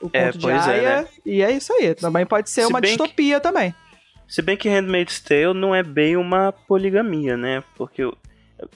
o 0.00 0.08
É, 0.12 0.26
conto 0.26 0.38
de 0.38 0.44
pois 0.46 0.66
é, 0.68 0.70
Aya, 0.70 1.02
né? 1.02 1.08
e 1.26 1.42
é 1.42 1.50
isso 1.50 1.72
aí. 1.72 1.94
Também 1.94 2.24
pode 2.24 2.48
ser 2.48 2.62
Se 2.62 2.66
uma 2.68 2.80
bem 2.80 2.92
que- 2.92 2.96
distopia 2.96 3.40
também. 3.40 3.74
Se 4.28 4.42
bem 4.42 4.56
que 4.56 4.68
Handmaid's 4.68 5.20
Tale 5.20 5.54
não 5.54 5.74
é 5.74 5.82
bem 5.82 6.16
uma 6.16 6.52
poligamia, 6.52 7.36
né? 7.36 7.64
Porque 7.76 8.02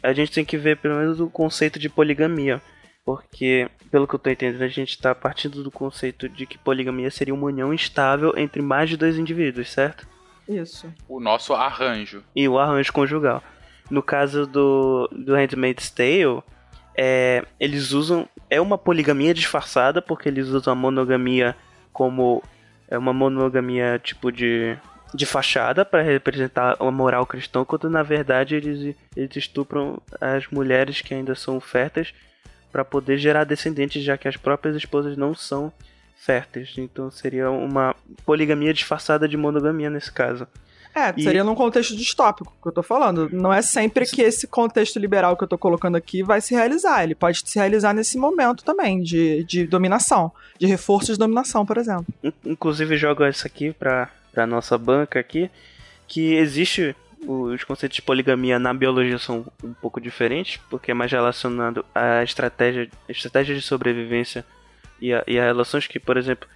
a 0.03 0.12
gente 0.12 0.33
tem 0.33 0.45
que 0.45 0.57
ver 0.57 0.79
pelo 0.79 0.97
menos 0.97 1.21
o 1.21 1.29
conceito 1.29 1.79
de 1.79 1.89
poligamia. 1.89 2.61
Porque, 3.05 3.69
pelo 3.91 4.07
que 4.07 4.15
eu 4.15 4.19
tô 4.19 4.31
entendendo, 4.31 4.62
a 4.62 4.69
gente 4.69 4.97
tá 4.97 5.12
partindo 5.15 5.62
do 5.62 5.71
conceito 5.73 6.29
de 6.29 6.47
que 6.47 6.57
poligamia 6.57 7.11
seria 7.11 7.35
uma 7.35 7.49
união 7.49 7.75
estável 7.75 8.33
entre 8.37 8.62
mais 8.62 8.89
de 8.89 8.97
dois 8.97 9.19
indivíduos, 9.19 9.71
certo? 9.73 10.07
Isso. 10.49 10.93
O 11.09 11.21
nosso 11.21 11.55
arranjo. 11.55 12.23
E 12.35 12.49
o 12.49 12.59
arranjo 12.59 12.93
conjugal. 12.93 13.43
No 13.91 14.03
caso 14.03 14.47
do, 14.47 15.09
do 15.09 15.35
Handmaid's 15.35 15.91
Tale, 15.91 16.43
é, 16.97 17.45
eles 17.59 17.93
usam. 17.93 18.29
É 18.49 18.61
uma 18.61 18.77
poligamia 18.77 19.33
disfarçada, 19.33 20.03
porque 20.03 20.29
eles 20.29 20.49
usam 20.49 20.73
a 20.73 20.77
monogamia 20.77 21.57
como. 21.93 22.43
É 22.89 22.99
uma 22.99 23.13
monogamia 23.13 24.01
tipo 24.03 24.31
de. 24.31 24.77
De 25.15 25.27
fachada 25.27 25.85
para 25.85 26.01
representar 26.01 26.75
a 26.81 26.91
moral 26.91 27.27
cristã, 27.27 27.67
quando 27.67 27.91
na 27.91 28.03
verdade 28.03 28.55
eles, 28.55 28.97
eles 29.15 29.37
estupram 29.37 30.01
as 30.19 30.49
mulheres 30.49 31.03
que 31.03 31.13
ainda 31.13 31.35
são 31.35 31.61
férteis 31.61 32.15
para 32.73 32.83
poder 32.83 33.19
gerar 33.19 33.45
descendentes, 33.45 34.03
já 34.03 34.17
que 34.17 34.27
as 34.27 34.39
próprias 34.39 34.75
esposas 34.75 35.15
não 35.15 35.35
são 35.35 35.71
férteis. 36.25 36.73
Então 36.79 37.11
seria 37.11 37.50
uma 37.50 37.95
poligamia 38.25 38.73
disfarçada 38.73 39.29
de 39.29 39.37
monogamia 39.37 39.91
nesse 39.91 40.11
caso. 40.12 40.47
É, 40.95 41.12
E- 41.17 41.23
seria 41.23 41.43
num 41.43 41.55
contexto 41.55 41.97
distópico 41.97 42.55
que 42.62 42.69
eu 42.69 42.73
tô 42.73 42.83
falando. 42.83 43.29
Não 43.33 43.50
é 43.52 43.62
sempre 43.62 44.05
que 44.07 44.21
esse 44.21 44.47
contexto 44.47 44.99
liberal 44.99 45.37
que 45.37 45.43
eu 45.45 45.49
tô 45.49 45.57
colocando 45.57 45.97
aqui 45.97 46.23
vai 46.23 46.41
se 46.41 46.55
realizar. 46.55 47.02
Ele 47.02 47.14
pode 47.14 47.41
se 47.45 47.59
realizar 47.59 47.95
nesse 47.95 48.19
momento 48.19 48.62
também, 48.62 49.02
de, 49.02 49.43
de 49.45 49.67
dominação, 49.67 50.31
de 50.59 50.67
reforço 50.67 51.11
de 51.12 51.19
dominação, 51.19 51.64
por 51.64 51.79
exemplo. 51.79 52.05
In- 52.23 52.33
Inclusive 52.45 52.97
jogo 52.99 53.25
isso 53.26 53.47
aqui 53.47 53.73
pra, 53.73 54.11
pra 54.33 54.47
nossa 54.47 54.76
banca 54.76 55.19
aqui, 55.19 55.50
que 56.07 56.35
existe 56.35 56.95
os 57.26 57.64
conceitos 57.64 57.97
de 57.97 58.02
poligamia 58.02 58.59
na 58.59 58.75
biologia 58.75 59.17
são 59.19 59.47
um 59.64 59.73
pouco 59.73 59.99
diferentes, 60.00 60.61
porque 60.69 60.91
é 60.91 60.95
mais 60.95 61.11
relacionado 61.11 61.85
à 61.95 62.23
estratégia, 62.23 62.91
estratégia 63.09 63.55
de 63.55 63.62
sobrevivência 63.62 64.45
e 65.03 65.13
a, 65.13 65.23
e 65.27 65.39
a 65.39 65.45
relações 65.45 65.87
que, 65.87 65.99
por 65.99 66.17
exemplo, 66.17 66.49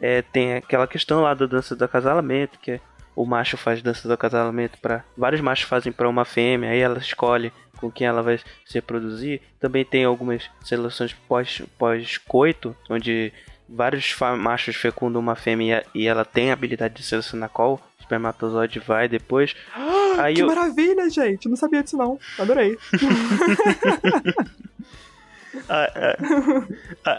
é, 0.00 0.20
tem 0.22 0.54
aquela 0.54 0.86
questão 0.86 1.22
lá 1.22 1.32
da 1.32 1.46
dança 1.46 1.74
do 1.76 1.84
acasalamento, 1.84 2.58
que 2.58 2.72
é 2.72 2.80
o 3.16 3.24
macho 3.24 3.56
faz 3.56 3.80
dança 3.80 4.08
do 4.08 4.12
acasalamento 4.14 4.76
para 4.78 5.04
vários 5.16 5.40
machos 5.40 5.68
fazem 5.68 5.92
para 5.92 6.08
uma 6.08 6.24
fêmea, 6.24 6.70
aí 6.70 6.80
ela 6.80 6.98
escolhe 6.98 7.52
com 7.76 7.90
quem 7.90 8.06
ela 8.06 8.22
vai 8.22 8.38
se 8.38 8.74
reproduzir. 8.74 9.40
Também 9.60 9.84
tem 9.84 10.04
algumas 10.04 10.50
seleções 10.64 11.12
pós 11.28 11.62
pós 11.78 12.18
coito, 12.18 12.76
onde 12.90 13.32
vários 13.68 14.16
machos 14.38 14.74
fecundam 14.76 15.20
uma 15.22 15.36
fêmea 15.36 15.84
e 15.94 16.06
ela 16.08 16.24
tem 16.24 16.50
a 16.50 16.54
habilidade 16.54 16.94
de 16.94 17.02
selecionar 17.04 17.48
qual 17.48 17.80
espermatozoide 18.00 18.80
vai 18.80 19.08
depois. 19.08 19.54
Aí 20.18 20.34
que 20.34 20.42
eu- 20.42 20.46
maravilha, 20.48 21.08
gente. 21.08 21.48
Não 21.48 21.56
sabia 21.56 21.82
disso, 21.82 21.96
não. 21.96 22.18
Adorei. 22.38 22.76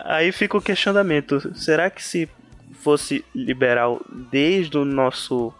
Aí 0.06 0.32
fica 0.32 0.58
o 0.58 0.62
questionamento: 0.62 1.56
será 1.56 1.90
que 1.90 2.04
se 2.04 2.30
fosse 2.74 3.24
liberal 3.34 4.02
desde 4.32 4.78
o 4.78 4.86
nosso 4.86 5.54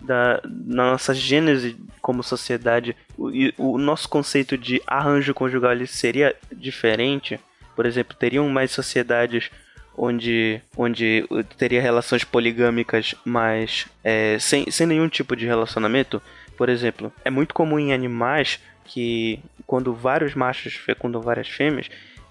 da 0.00 0.40
na 0.44 0.90
nossa 0.92 1.14
gênese 1.14 1.76
como 2.02 2.22
sociedade, 2.22 2.94
o, 3.16 3.30
o 3.56 3.78
nosso 3.78 4.08
conceito 4.08 4.56
de 4.56 4.82
arranjo 4.86 5.34
conjugal 5.34 5.72
ele 5.72 5.86
seria 5.86 6.34
diferente? 6.52 7.40
Por 7.74 7.86
exemplo, 7.86 8.16
teriam 8.16 8.48
mais 8.48 8.70
sociedades 8.70 9.50
onde, 9.96 10.60
onde 10.76 11.26
teria 11.56 11.80
relações 11.80 12.24
poligâmicas, 12.24 13.14
mas 13.24 13.86
é, 14.04 14.38
sem, 14.38 14.70
sem 14.70 14.86
nenhum 14.86 15.08
tipo 15.08 15.34
de 15.34 15.46
relacionamento? 15.46 16.22
Por 16.56 16.68
exemplo, 16.68 17.12
é 17.24 17.30
muito 17.30 17.54
comum 17.54 17.78
em 17.78 17.92
animais 17.92 18.60
que 18.84 19.40
quando 19.66 19.94
vários 19.94 20.34
machos 20.34 20.74
fecundam 20.74 21.20
várias 21.20 21.48
fêmeas, 21.48 21.88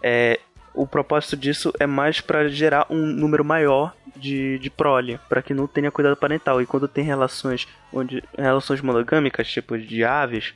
é, 0.08 0.40
o 0.72 0.86
propósito 0.86 1.36
disso 1.36 1.74
é 1.80 1.88
mais 1.88 2.22
para 2.22 2.48
gerar 2.48 2.86
um 2.92 3.08
número 3.08 3.44
maior 3.44 3.96
de, 4.16 4.60
de 4.60 4.70
prole, 4.70 5.20
para 5.28 5.42
que 5.42 5.52
não 5.52 5.66
tenha 5.66 5.90
cuidado 5.90 6.16
parental. 6.16 6.62
E 6.62 6.66
quando 6.68 6.88
tem 6.88 7.04
relações 7.04 7.68
onde 7.92 8.24
relações 8.38 8.82
monogâmicas, 8.82 9.50
tipo 9.50 9.76
de 9.76 10.04
aves, 10.04 10.54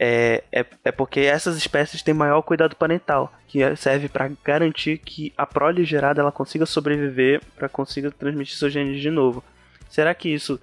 é, 0.00 0.42
é, 0.50 0.66
é 0.84 0.90
porque 0.90 1.20
essas 1.20 1.56
espécies 1.56 2.02
têm 2.02 2.12
maior 2.12 2.42
cuidado 2.42 2.74
parental, 2.74 3.32
que 3.46 3.60
serve 3.76 4.08
para 4.08 4.32
garantir 4.42 4.98
que 4.98 5.32
a 5.36 5.46
prole 5.46 5.84
gerada 5.84 6.20
ela 6.20 6.32
consiga 6.32 6.66
sobreviver, 6.66 7.40
para 7.54 7.68
consiga 7.68 8.10
transmitir 8.10 8.56
seus 8.56 8.72
genes 8.72 9.00
de 9.00 9.10
novo. 9.12 9.44
Será 9.88 10.12
que 10.12 10.28
isso, 10.28 10.60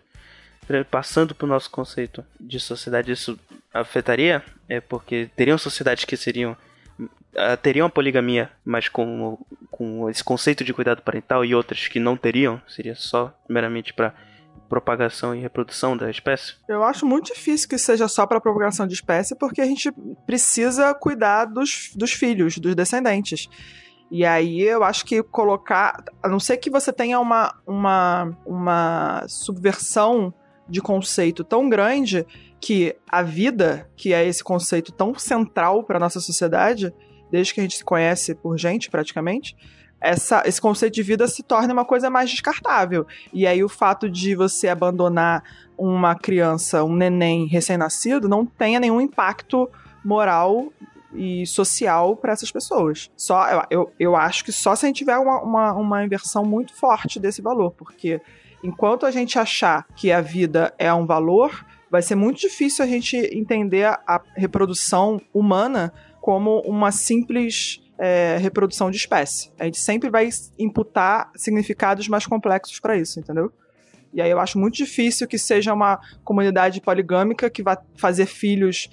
passando 0.92 1.34
para 1.34 1.46
o 1.46 1.50
nosso 1.50 1.72
conceito 1.72 2.26
de 2.38 2.60
sociedade, 2.60 3.14
isso 3.14 3.40
afetaria? 3.74 4.44
É 4.68 4.82
porque 4.82 5.30
teriam 5.38 5.58
sociedades 5.58 6.04
que 6.04 6.18
seriam 6.18 6.58
ah, 7.38 7.58
teriam 7.58 7.88
a 7.88 7.90
poligamia, 7.90 8.50
mas 8.64 8.88
com, 8.88 9.38
com 9.70 10.10
esse 10.10 10.24
conceito 10.24 10.64
de 10.64 10.74
cuidado 10.74 11.02
parental 11.02 11.44
e 11.44 11.56
outras 11.56 11.88
que 11.88 12.00
não 12.00 12.16
teriam, 12.16 12.62
seria 12.68 12.96
só 12.96 13.34
meramente 13.50 13.94
para 13.94 14.14
propagação 14.70 15.36
e 15.36 15.40
reprodução 15.40 15.96
da 15.96 16.10
espécie? 16.10 16.56
Eu 16.68 16.84
acho 16.84 17.06
muito 17.06 17.34
difícil 17.34 17.70
que 17.70 17.78
seja 17.78 18.08
só 18.08 18.26
para 18.26 18.42
propagação 18.42 18.88
de 18.88 18.94
espécie, 18.94 19.36
porque 19.36 19.62
a 19.62 19.66
gente 19.66 19.92
precisa 20.26 20.94
cuidar 20.94 21.46
dos, 21.46 21.92
dos 21.96 22.12
filhos, 22.12 22.58
dos 22.58 22.76
descendentes. 22.76 23.48
E 24.12 24.26
aí 24.26 24.62
eu 24.62 24.84
acho 24.84 25.06
que 25.06 25.24
colocar. 25.24 26.04
A 26.22 26.28
não 26.28 26.40
ser 26.40 26.58
que 26.58 26.70
você 26.70 26.94
tenha 26.94 27.20
uma, 27.20 27.56
uma, 27.66 28.38
uma 28.46 29.26
subversão 29.28 30.34
de 30.68 30.82
conceito 30.82 31.44
tão 31.44 31.70
grande 31.70 32.26
que 32.60 32.96
a 33.08 33.22
vida, 33.22 33.90
que 33.96 34.14
é 34.14 34.26
esse 34.26 34.44
conceito 34.44 34.92
tão 34.92 35.14
central 35.16 35.84
para 35.84 36.00
nossa 36.00 36.20
sociedade, 36.20 36.94
desde 37.32 37.54
que 37.54 37.60
a 37.60 37.64
gente 37.64 37.78
se 37.78 37.84
conhece 37.84 38.36
por 38.36 38.58
gente, 38.58 38.90
praticamente, 38.90 39.56
essa, 40.00 40.44
esse 40.46 40.62
conceito 40.62 40.94
de 40.94 41.04
vida 41.04 41.28
se 41.28 41.42
torna 41.42 41.74
uma 41.74 41.86
coisa 41.86 42.10
mais 42.10 42.30
descartável. 42.30 43.08
E 43.34 43.48
aí 43.48 43.64
o 43.64 43.70
fato 43.70 44.10
de 44.10 44.36
você 44.36 44.68
abandonar 44.68 45.44
uma 45.78 46.16
criança, 46.16 46.84
um 46.84 46.96
neném 46.96 47.48
recém-nascido, 47.48 48.30
não 48.30 48.46
tenha 48.46 48.80
nenhum 48.80 49.02
impacto 49.02 49.70
moral 50.04 50.72
e 51.14 51.46
social 51.48 52.16
para 52.16 52.34
essas 52.34 52.52
pessoas. 52.52 53.10
Só 53.16 53.48
eu, 53.48 53.64
eu, 53.70 53.94
eu, 54.00 54.16
acho 54.16 54.44
que 54.46 54.52
só 54.52 54.76
se 54.76 54.86
a 54.86 54.88
gente 54.88 54.98
tiver 54.98 55.18
uma, 55.18 55.42
uma, 55.42 55.74
uma 55.74 56.06
inversão 56.06 56.44
muito 56.44 56.74
forte 56.76 57.20
desse 57.20 57.42
valor, 57.42 57.72
porque 57.72 58.22
enquanto 58.64 59.06
a 59.06 59.12
gente 59.12 59.40
achar 59.40 59.88
que 59.96 60.12
a 60.12 60.22
vida 60.22 60.74
é 60.78 60.94
um 60.94 61.06
valor, 61.06 61.66
vai 61.90 62.02
ser 62.02 62.16
muito 62.16 62.40
difícil 62.40 62.84
a 62.84 62.88
gente 62.88 63.18
entender 63.18 63.86
a 63.86 64.22
reprodução 64.36 65.22
humana 65.34 65.94
como 66.26 66.62
uma 66.62 66.92
simples 66.92 67.84
é, 68.00 68.38
reprodução 68.38 68.90
de 68.90 68.98
espécie. 68.98 69.52
A 69.60 69.66
gente 69.66 69.78
sempre 69.78 70.10
vai 70.10 70.28
imputar 70.58 71.30
significados 71.36 72.08
mais 72.08 72.26
complexos 72.26 72.80
para 72.80 72.98
isso, 72.98 73.20
entendeu? 73.20 73.54
E 74.16 74.22
aí 74.22 74.32
eu 74.32 74.40
acho 74.40 74.58
muito 74.58 74.76
difícil 74.76 75.28
que 75.28 75.38
seja 75.38 75.74
uma 75.74 76.00
comunidade 76.24 76.80
poligâmica 76.80 77.50
que 77.50 77.62
vai 77.62 77.78
fazer 77.98 78.26
filhos 78.26 78.90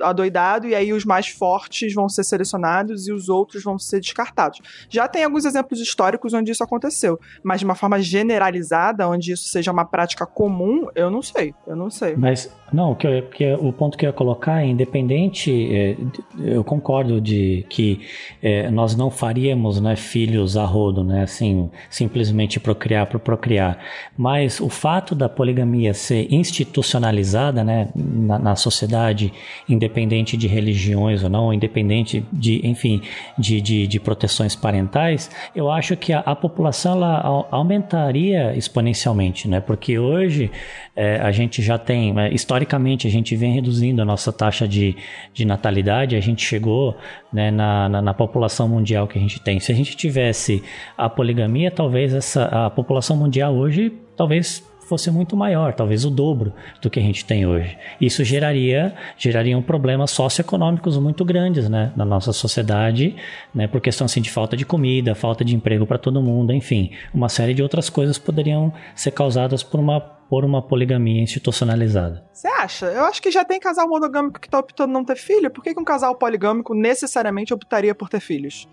adoidado 0.00 0.66
e 0.66 0.74
aí 0.74 0.92
os 0.92 1.04
mais 1.04 1.28
fortes 1.28 1.92
vão 1.92 2.08
ser 2.08 2.24
selecionados 2.24 3.06
e 3.06 3.12
os 3.12 3.28
outros 3.28 3.62
vão 3.62 3.78
ser 3.78 4.00
descartados. 4.00 4.60
Já 4.88 5.06
tem 5.06 5.24
alguns 5.24 5.44
exemplos 5.44 5.80
históricos 5.80 6.32
onde 6.32 6.50
isso 6.50 6.64
aconteceu, 6.64 7.20
mas 7.42 7.60
de 7.60 7.66
uma 7.66 7.74
forma 7.74 8.00
generalizada, 8.00 9.06
onde 9.06 9.32
isso 9.32 9.48
seja 9.48 9.70
uma 9.70 9.84
prática 9.84 10.24
comum, 10.24 10.88
eu 10.94 11.10
não 11.10 11.20
sei. 11.20 11.54
Eu 11.66 11.76
não 11.76 11.90
sei. 11.90 12.16
Mas 12.16 12.50
não, 12.72 12.94
que 12.94 13.22
que 13.22 13.52
o 13.54 13.72
ponto 13.72 13.98
que 13.98 14.06
eu 14.06 14.08
ia 14.08 14.12
colocar 14.12 14.62
é 14.62 14.66
independente, 14.66 15.74
é, 15.74 15.96
eu 16.38 16.64
concordo 16.64 17.20
de 17.20 17.66
que 17.68 18.00
é, 18.42 18.70
nós 18.70 18.96
não 18.96 19.10
faríamos 19.10 19.80
né, 19.80 19.94
filhos 19.96 20.56
a 20.56 20.64
rodo, 20.64 21.04
né, 21.04 21.22
assim, 21.22 21.70
simplesmente 21.90 22.58
procriar 22.58 23.06
por 23.06 23.20
procriar, 23.20 23.78
mas 24.16 24.53
o 24.60 24.68
fato 24.68 25.14
da 25.14 25.28
poligamia 25.28 25.94
ser 25.94 26.26
institucionalizada 26.32 27.62
né, 27.64 27.88
na, 27.94 28.38
na 28.38 28.56
sociedade, 28.56 29.32
independente 29.68 30.36
de 30.36 30.46
religiões 30.46 31.22
ou 31.22 31.30
não, 31.30 31.52
independente 31.52 32.24
de, 32.32 32.66
enfim, 32.66 33.02
de, 33.38 33.60
de, 33.60 33.86
de 33.86 34.00
proteções 34.00 34.54
parentais, 34.54 35.30
eu 35.54 35.70
acho 35.70 35.96
que 35.96 36.12
a, 36.12 36.20
a 36.20 36.34
população 36.34 36.92
ela 36.92 37.46
aumentaria 37.50 38.56
exponencialmente, 38.56 39.48
né, 39.48 39.60
porque 39.60 39.98
hoje 39.98 40.50
é, 40.96 41.16
a 41.16 41.32
gente 41.32 41.60
já 41.60 41.76
tem, 41.76 42.18
é, 42.18 42.32
historicamente, 42.32 43.06
a 43.06 43.10
gente 43.10 43.34
vem 43.34 43.52
reduzindo 43.52 44.00
a 44.00 44.04
nossa 44.04 44.32
taxa 44.32 44.66
de, 44.68 44.96
de 45.32 45.44
natalidade, 45.44 46.16
a 46.16 46.20
gente 46.20 46.44
chegou 46.44 46.96
né, 47.32 47.50
na, 47.50 47.88
na, 47.88 48.02
na, 48.02 48.14
população 48.14 48.68
mundial 48.68 49.08
que 49.08 49.18
a 49.18 49.20
gente 49.20 49.40
tem. 49.40 49.58
Se 49.58 49.72
a 49.72 49.74
gente 49.74 49.96
tivesse 49.96 50.62
a 50.96 51.08
poligamia, 51.08 51.70
talvez 51.70 52.14
essa, 52.14 52.44
a 52.44 52.70
população 52.70 53.16
mundial 53.16 53.54
hoje, 53.54 53.92
talvez 54.16 54.62
fosse 54.84 55.10
muito 55.10 55.36
maior, 55.36 55.74
talvez 55.74 56.04
o 56.04 56.10
dobro 56.10 56.52
do 56.80 56.90
que 56.90 56.98
a 56.98 57.02
gente 57.02 57.24
tem 57.24 57.46
hoje. 57.46 57.76
Isso 58.00 58.22
geraria, 58.22 58.94
geraria 59.16 59.56
um 59.56 59.62
problemas 59.62 60.10
socioeconômicos 60.10 60.96
muito 60.98 61.24
grandes, 61.24 61.68
né, 61.68 61.92
na 61.96 62.04
nossa 62.04 62.32
sociedade, 62.32 63.16
né, 63.54 63.66
por 63.66 63.80
questão 63.80 64.04
assim 64.04 64.20
de 64.20 64.30
falta 64.30 64.56
de 64.56 64.64
comida, 64.64 65.14
falta 65.14 65.44
de 65.44 65.54
emprego 65.56 65.86
para 65.86 65.98
todo 65.98 66.22
mundo, 66.22 66.52
enfim, 66.52 66.90
uma 67.12 67.28
série 67.28 67.54
de 67.54 67.62
outras 67.62 67.88
coisas 67.88 68.18
poderiam 68.18 68.72
ser 68.94 69.10
causadas 69.10 69.62
por 69.62 69.80
uma 69.80 70.14
por 70.28 70.42
uma 70.42 70.62
poligamia 70.62 71.22
institucionalizada. 71.22 72.24
Você 72.32 72.48
acha? 72.48 72.86
Eu 72.86 73.04
acho 73.04 73.20
que 73.20 73.30
já 73.30 73.44
tem 73.44 73.60
casal 73.60 73.86
monogâmico 73.86 74.40
que 74.40 74.48
tá 74.48 74.58
optando 74.58 74.92
não 74.92 75.04
ter 75.04 75.16
filho. 75.16 75.50
Por 75.50 75.62
que, 75.62 75.74
que 75.74 75.78
um 75.78 75.84
casal 75.84 76.16
poligâmico 76.16 76.74
necessariamente 76.74 77.52
optaria 77.52 77.94
por 77.94 78.08
ter 78.08 78.20
filhos? 78.20 78.66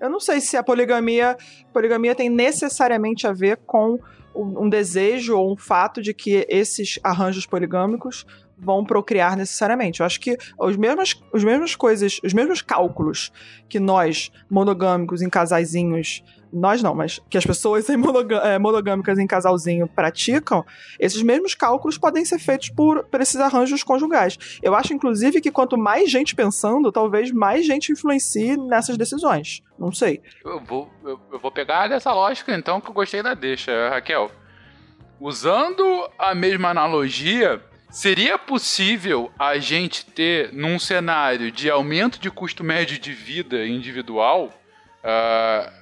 Eu 0.00 0.10
não 0.10 0.18
sei 0.18 0.40
se 0.40 0.56
a 0.56 0.62
poligamia, 0.62 1.36
poligamia 1.72 2.16
tem 2.16 2.28
necessariamente 2.28 3.28
a 3.28 3.32
ver 3.32 3.58
com 3.64 3.98
um 4.42 4.68
desejo 4.68 5.36
ou 5.36 5.52
um 5.52 5.56
fato 5.56 6.00
de 6.00 6.14
que 6.14 6.46
esses 6.48 6.98
arranjos 7.02 7.46
poligâmicos 7.46 8.24
vão 8.60 8.84
procriar 8.84 9.36
necessariamente. 9.36 10.00
Eu 10.00 10.06
acho 10.06 10.20
que 10.20 10.36
os 10.58 10.76
mesmos, 10.76 11.22
os 11.32 11.44
mesmos 11.44 11.76
coisas, 11.76 12.20
os 12.24 12.32
mesmos 12.32 12.62
cálculos 12.62 13.32
que 13.68 13.78
nós, 13.78 14.30
monogâmicos 14.50 15.22
em 15.22 15.28
casaizinhos, 15.28 16.22
nós 16.52 16.82
não, 16.82 16.94
mas 16.94 17.20
que 17.28 17.36
as 17.36 17.44
pessoas 17.44 17.88
é, 17.88 18.58
monogâmicas 18.58 19.18
em 19.18 19.26
casalzinho 19.26 19.86
praticam, 19.86 20.64
esses 20.98 21.22
mesmos 21.22 21.54
cálculos 21.54 21.98
podem 21.98 22.24
ser 22.24 22.38
feitos 22.38 22.70
por, 22.70 23.04
por 23.04 23.20
esses 23.20 23.36
arranjos 23.36 23.82
conjugais. 23.82 24.38
Eu 24.62 24.74
acho, 24.74 24.94
inclusive, 24.94 25.40
que 25.40 25.50
quanto 25.50 25.76
mais 25.76 26.10
gente 26.10 26.34
pensando, 26.34 26.90
talvez 26.90 27.30
mais 27.30 27.66
gente 27.66 27.92
influencie 27.92 28.56
nessas 28.56 28.96
decisões. 28.96 29.62
Não 29.78 29.92
sei. 29.92 30.22
Eu 30.44 30.60
vou, 30.60 30.90
eu, 31.04 31.20
eu 31.32 31.38
vou 31.38 31.50
pegar 31.50 31.88
dessa 31.88 32.12
lógica, 32.12 32.54
então, 32.54 32.80
que 32.80 32.88
eu 32.88 32.94
gostei 32.94 33.22
da 33.22 33.34
deixa, 33.34 33.90
Raquel. 33.90 34.30
Usando 35.20 36.08
a 36.18 36.34
mesma 36.34 36.70
analogia, 36.70 37.60
Seria 37.90 38.38
possível 38.38 39.32
a 39.38 39.58
gente 39.58 40.04
ter, 40.04 40.52
num 40.52 40.78
cenário 40.78 41.50
de 41.50 41.70
aumento 41.70 42.18
de 42.18 42.30
custo 42.30 42.62
médio 42.62 42.98
de 42.98 43.12
vida 43.12 43.66
individual, 43.66 44.52
uh, 45.02 45.72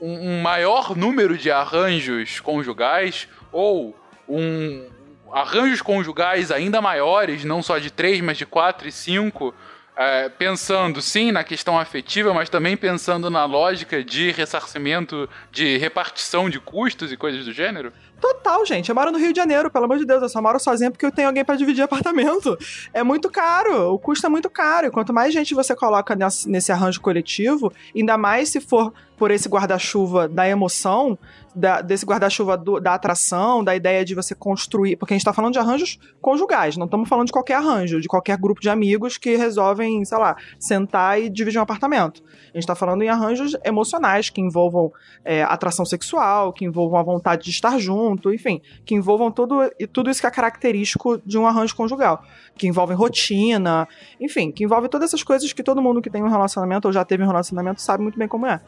um, 0.00 0.40
maior 0.40 0.96
número 0.96 1.36
de 1.36 1.50
arranjos 1.50 2.38
conjugais 2.38 3.28
ou 3.50 3.98
um 4.28 4.88
arranjos 5.32 5.82
conjugais 5.82 6.52
ainda 6.52 6.80
maiores, 6.80 7.44
não 7.44 7.60
só 7.60 7.78
de 7.78 7.90
três, 7.90 8.20
mas 8.20 8.38
de 8.38 8.46
quatro 8.46 8.86
e 8.86 8.92
cinco, 8.92 9.48
uh, 9.48 10.30
pensando 10.38 11.02
sim 11.02 11.32
na 11.32 11.42
questão 11.42 11.76
afetiva, 11.76 12.32
mas 12.32 12.48
também 12.48 12.76
pensando 12.76 13.28
na 13.28 13.44
lógica 13.44 14.04
de 14.04 14.30
ressarcimento, 14.30 15.28
de 15.50 15.78
repartição 15.78 16.48
de 16.48 16.60
custos 16.60 17.10
e 17.10 17.16
coisas 17.16 17.44
do 17.44 17.52
gênero? 17.52 17.92
Total, 18.26 18.66
gente. 18.66 18.88
Eu 18.88 18.94
moro 18.94 19.12
no 19.12 19.18
Rio 19.18 19.32
de 19.32 19.36
Janeiro, 19.36 19.70
pelo 19.70 19.84
amor 19.84 19.98
de 19.98 20.04
Deus. 20.04 20.20
Eu 20.20 20.28
só 20.28 20.42
moro 20.42 20.58
sozinha 20.58 20.90
porque 20.90 21.06
eu 21.06 21.12
tenho 21.12 21.28
alguém 21.28 21.44
para 21.44 21.54
dividir 21.54 21.82
apartamento. 21.82 22.58
É 22.92 23.04
muito 23.04 23.30
caro. 23.30 23.92
O 23.92 23.98
custo 24.00 24.26
é 24.26 24.28
muito 24.28 24.50
caro. 24.50 24.88
E 24.88 24.90
quanto 24.90 25.14
mais 25.14 25.32
gente 25.32 25.54
você 25.54 25.76
coloca 25.76 26.16
nesse, 26.16 26.48
nesse 26.48 26.72
arranjo 26.72 27.00
coletivo, 27.00 27.72
ainda 27.94 28.18
mais 28.18 28.48
se 28.48 28.60
for 28.60 28.92
por 29.16 29.30
esse 29.30 29.48
guarda-chuva 29.48 30.28
da 30.28 30.48
emoção, 30.48 31.18
da, 31.54 31.80
desse 31.80 32.04
guarda-chuva 32.04 32.56
da 32.56 32.94
atração, 32.94 33.64
da 33.64 33.74
ideia 33.74 34.04
de 34.04 34.14
você 34.14 34.34
construir. 34.34 34.96
Porque 34.96 35.14
a 35.14 35.16
gente 35.16 35.24
tá 35.24 35.32
falando 35.32 35.54
de 35.54 35.58
arranjos 35.58 35.98
conjugais, 36.20 36.76
não 36.76 36.84
estamos 36.84 37.08
falando 37.08 37.26
de 37.26 37.32
qualquer 37.32 37.54
arranjo, 37.54 38.00
de 38.00 38.08
qualquer 38.08 38.36
grupo 38.36 38.60
de 38.60 38.68
amigos 38.68 39.16
que 39.16 39.36
resolvem, 39.36 40.04
sei 40.04 40.18
lá, 40.18 40.36
sentar 40.60 41.20
e 41.20 41.30
dividir 41.30 41.58
um 41.58 41.62
apartamento. 41.62 42.22
A 42.52 42.58
gente 42.58 42.66
tá 42.66 42.74
falando 42.74 43.02
em 43.02 43.08
arranjos 43.08 43.56
emocionais 43.64 44.28
que 44.28 44.40
envolvam 44.40 44.92
é, 45.24 45.42
atração 45.42 45.86
sexual, 45.86 46.52
que 46.52 46.64
envolvam 46.64 47.00
a 47.00 47.02
vontade 47.02 47.44
de 47.44 47.50
estar 47.50 47.78
junto, 47.78 48.32
enfim, 48.32 48.60
que 48.84 48.94
envolvam 48.94 49.30
tudo, 49.30 49.70
tudo 49.92 50.10
isso 50.10 50.20
que 50.20 50.26
é 50.26 50.30
característico 50.30 51.18
de 51.24 51.38
um 51.38 51.46
arranjo 51.46 51.74
conjugal. 51.74 52.22
Que 52.54 52.66
envolvem 52.66 52.96
rotina, 52.96 53.88
enfim, 54.20 54.50
que 54.50 54.64
envolve 54.64 54.88
todas 54.88 55.10
essas 55.10 55.22
coisas 55.22 55.52
que 55.52 55.62
todo 55.62 55.80
mundo 55.80 56.02
que 56.02 56.10
tem 56.10 56.22
um 56.22 56.28
relacionamento 56.28 56.86
ou 56.86 56.92
já 56.92 57.04
teve 57.04 57.22
um 57.22 57.26
relacionamento 57.26 57.80
sabe 57.80 58.02
muito 58.02 58.18
bem 58.18 58.28
como 58.28 58.46
é. 58.46 58.60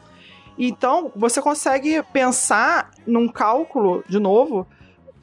Então, 0.57 1.11
você 1.15 1.41
consegue 1.41 2.03
pensar 2.11 2.91
num 3.05 3.27
cálculo, 3.27 4.03
de 4.07 4.19
novo, 4.19 4.67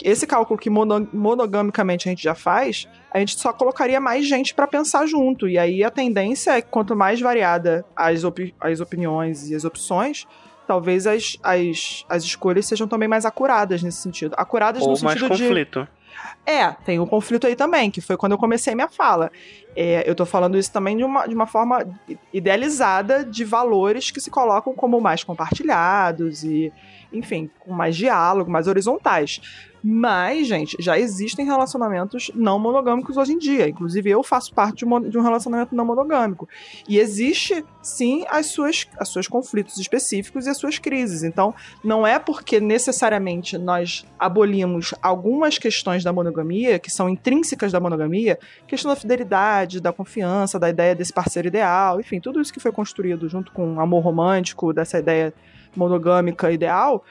esse 0.03 0.27
cálculo 0.27 0.59
que 0.59 0.69
monogamicamente 0.69 2.09
a 2.09 2.11
gente 2.11 2.23
já 2.23 2.35
faz, 2.35 2.89
a 3.13 3.19
gente 3.19 3.39
só 3.39 3.53
colocaria 3.53 4.01
mais 4.01 4.27
gente 4.27 4.55
para 4.55 4.67
pensar 4.67 5.07
junto. 5.07 5.49
E 5.49 5.59
aí 5.59 5.83
a 5.83 5.91
tendência 5.91 6.53
é 6.53 6.63
que 6.63 6.69
quanto 6.69 6.95
mais 6.95 7.21
variada 7.21 7.85
as, 7.95 8.25
opi 8.25 8.55
as 8.61 8.81
opiniões 8.81 9.49
e 9.51 9.55
as 9.55 9.65
opções, 9.65 10.27
talvez 10.67 11.07
as, 11.07 11.39
as, 11.43 12.05
as 12.09 12.25
escolhas 12.25 12.67
sejam 12.67 12.87
também 12.87 13.09
mais 13.09 13.25
acuradas 13.25 13.83
nesse 13.83 13.99
sentido. 13.99 14.35
Acuradas 14.37 14.83
Ou 14.83 14.91
no 14.91 14.97
sentido 14.97 15.29
mais 15.29 15.41
conflito. 15.41 15.83
de. 15.83 15.97
É, 16.45 16.71
tem 16.71 17.01
um 17.01 17.07
conflito 17.07 17.47
aí 17.47 17.57
também, 17.57 17.91
que 17.91 18.01
foi 18.01 18.17
quando 18.17 18.33
eu 18.33 18.39
comecei 18.39 18.75
minha 18.75 18.89
fala. 18.89 19.31
É, 19.77 20.09
eu 20.09 20.15
tô 20.15 20.25
falando 20.25 20.57
isso 20.57 20.73
também 20.73 20.97
de 20.97 21.05
uma, 21.05 21.27
de 21.27 21.35
uma 21.35 21.47
forma 21.47 21.87
idealizada 22.33 23.23
de 23.23 23.45
valores 23.45 24.11
que 24.11 24.21
se 24.21 24.31
colocam 24.31 24.73
como 24.75 24.99
mais 25.01 25.23
compartilhados 25.23 26.43
e, 26.43 26.73
enfim, 27.13 27.51
com 27.61 27.73
mais 27.75 27.95
diálogo, 27.95 28.51
mais 28.51 28.67
horizontais. 28.67 29.41
Mas, 29.89 30.49
gente, 30.49 30.77
já 30.81 30.99
existem 30.99 31.47
relacionamentos 31.47 32.29
não 32.35 32.59
monogâmicos 32.59 33.17
hoje 33.17 33.35
em 33.35 33.39
dia. 33.39 33.69
Inclusive, 33.69 34.11
eu 34.11 34.21
faço 34.21 34.53
parte 34.53 34.85
de 34.85 35.17
um 35.17 35.23
relacionamento 35.23 35.77
não 35.77 35.85
monogâmico. 35.85 36.49
E 36.89 36.99
existe, 36.99 37.65
sim, 37.81 38.25
as 38.29 38.47
suas, 38.47 38.85
as 38.99 39.11
seus 39.11 39.29
conflitos 39.29 39.79
específicos 39.79 40.47
e 40.47 40.51
as 40.51 40.57
suas 40.57 40.81
crises. 40.81 41.23
Então, 41.23 41.55
não 41.85 42.05
é 42.05 42.19
porque 42.19 42.59
necessariamente 42.59 43.57
nós 43.57 44.05
abolimos 44.19 44.93
algumas 45.01 45.57
questões 45.57 46.03
da 46.03 46.13
monogamia, 46.13 46.81
que 46.81 46.91
são 46.91 47.09
intrínsecas 47.09 47.71
da 47.71 47.79
monogamia, 47.79 48.41
questão 48.67 48.91
da 48.91 48.97
fidelidade, 48.97 49.66
da 49.67 49.93
confiança, 49.93 50.59
da 50.59 50.69
ideia 50.69 50.95
desse 50.95 51.13
parceiro 51.13 51.49
ideal, 51.49 52.01
enfim, 52.01 52.21
tudo 52.21 52.41
isso 52.41 52.53
que 52.53 52.61
foi 52.61 52.73
construído 52.73 53.29
junto 53.29 53.53
com 53.53 53.75
o 53.75 53.81
amor 53.81 54.03
romântico, 54.03 54.73
dessa 54.73 54.99
ideia 54.99 55.33
monogâmica 55.75 56.51
ideal 56.51 57.05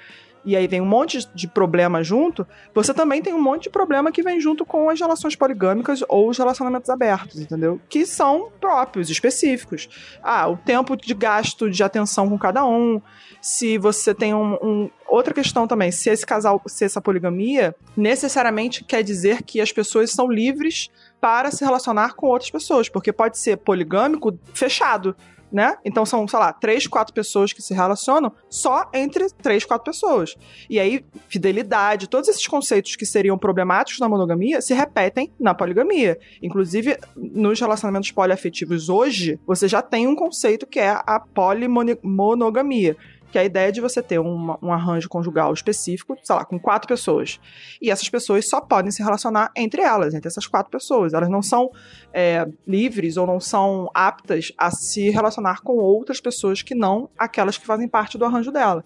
e 0.45 0.55
aí 0.55 0.67
vem 0.67 0.79
um 0.79 0.85
monte 0.85 1.27
de 1.33 1.47
problema 1.47 2.03
junto, 2.03 2.47
você 2.73 2.93
também 2.93 3.21
tem 3.21 3.33
um 3.33 3.41
monte 3.41 3.63
de 3.63 3.69
problema 3.71 4.11
que 4.11 4.21
vem 4.21 4.39
junto 4.39 4.63
com 4.63 4.89
as 4.89 4.99
relações 4.99 5.35
poligâmicas 5.35 6.03
ou 6.07 6.29
os 6.29 6.37
relacionamentos 6.37 6.89
abertos, 6.89 7.39
entendeu? 7.39 7.81
Que 7.89 8.05
são 8.05 8.51
próprios, 8.61 9.09
específicos. 9.09 9.89
Ah, 10.21 10.47
o 10.47 10.55
tempo 10.55 10.95
de 10.95 11.13
gasto 11.15 11.69
de 11.69 11.83
atenção 11.83 12.29
com 12.29 12.37
cada 12.37 12.63
um, 12.63 13.01
se 13.41 13.79
você 13.79 14.13
tem 14.13 14.35
um, 14.35 14.53
um 14.61 14.89
outra 15.07 15.33
questão 15.33 15.67
também, 15.67 15.91
se 15.91 16.09
esse 16.09 16.25
casal, 16.25 16.61
se 16.67 16.85
essa 16.85 17.01
poligamia 17.01 17.75
necessariamente 17.97 18.83
quer 18.83 19.01
dizer 19.01 19.41
que 19.41 19.59
as 19.59 19.71
pessoas 19.71 20.11
são 20.11 20.29
livres 20.31 20.91
para 21.25 21.49
se 21.49 21.65
relacionar 21.65 22.13
com 22.13 22.27
outras 22.27 22.51
pessoas, 22.51 22.88
porque 22.88 23.11
pode 23.11 23.39
ser 23.39 23.57
poligâmico 23.57 24.38
fechado 24.53 25.15
né? 25.51 25.77
Então 25.85 26.05
são, 26.05 26.27
sei 26.27 26.38
lá, 26.38 26.51
três, 26.51 26.85
quatro 26.85 27.13
pessoas 27.13 27.53
que 27.53 27.61
se 27.61 27.73
relacionam 27.73 28.31
só 28.49 28.89
entre 28.93 29.27
três, 29.41 29.63
quatro 29.63 29.85
pessoas. 29.85 30.35
E 30.69 30.79
aí, 30.79 31.05
fidelidade, 31.29 32.09
todos 32.09 32.27
esses 32.27 32.45
conceitos 32.45 32.97
que 32.97 33.05
seriam 33.05 33.38
problemáticos 33.38 33.99
na 34.01 34.09
monogamia 34.09 34.59
se 34.59 34.73
repetem 34.73 35.31
na 35.39 35.53
poligamia. 35.53 36.19
Inclusive, 36.41 36.97
nos 37.15 37.59
relacionamentos 37.59 38.11
poliafetivos 38.11 38.89
hoje, 38.89 39.39
você 39.47 39.67
já 39.67 39.81
tem 39.81 40.07
um 40.07 40.15
conceito 40.15 40.67
que 40.67 40.79
é 40.79 40.89
a 40.89 41.21
polimonogamia 41.21 42.97
que 43.36 43.39
é 43.39 43.41
a 43.41 43.45
ideia 43.45 43.69
de 43.69 43.82
você 43.82 44.02
ter 44.02 44.17
um, 44.17 44.56
um 44.62 44.71
arranjo 44.71 45.10
conjugal 45.10 45.54
específico, 45.54 46.17
sei 46.24 46.34
lá, 46.34 46.45
com 46.45 46.58
quatro 46.58 46.88
pessoas. 46.88 47.38
E 47.82 47.91
essas 47.91 48.08
pessoas 48.08 48.48
só 48.48 48.62
podem 48.62 48.89
se 48.91 49.04
relacionar 49.04 49.52
entre 49.58 49.82
elas, 49.82 50.13
entre 50.13 50.30
essas 50.30 50.48
quatro 50.48 50.71
pessoas. 50.71 51.13
Elas 51.13 51.28
não 51.28 51.41
são 51.41 51.69
é, 52.13 52.48
livres 52.65 53.17
ou 53.17 53.28
não 53.28 53.41
são 53.41 53.91
aptas 53.93 54.54
a 54.58 54.71
se 54.71 55.10
relacionar 55.10 55.60
com 55.63 55.74
outras 55.74 56.21
pessoas 56.21 56.62
que 56.62 56.74
não 56.74 57.10
aquelas 57.19 57.58
que 57.58 57.65
fazem 57.65 57.89
parte 57.89 58.17
do 58.17 58.24
arranjo 58.24 58.54
dela. 58.54 58.86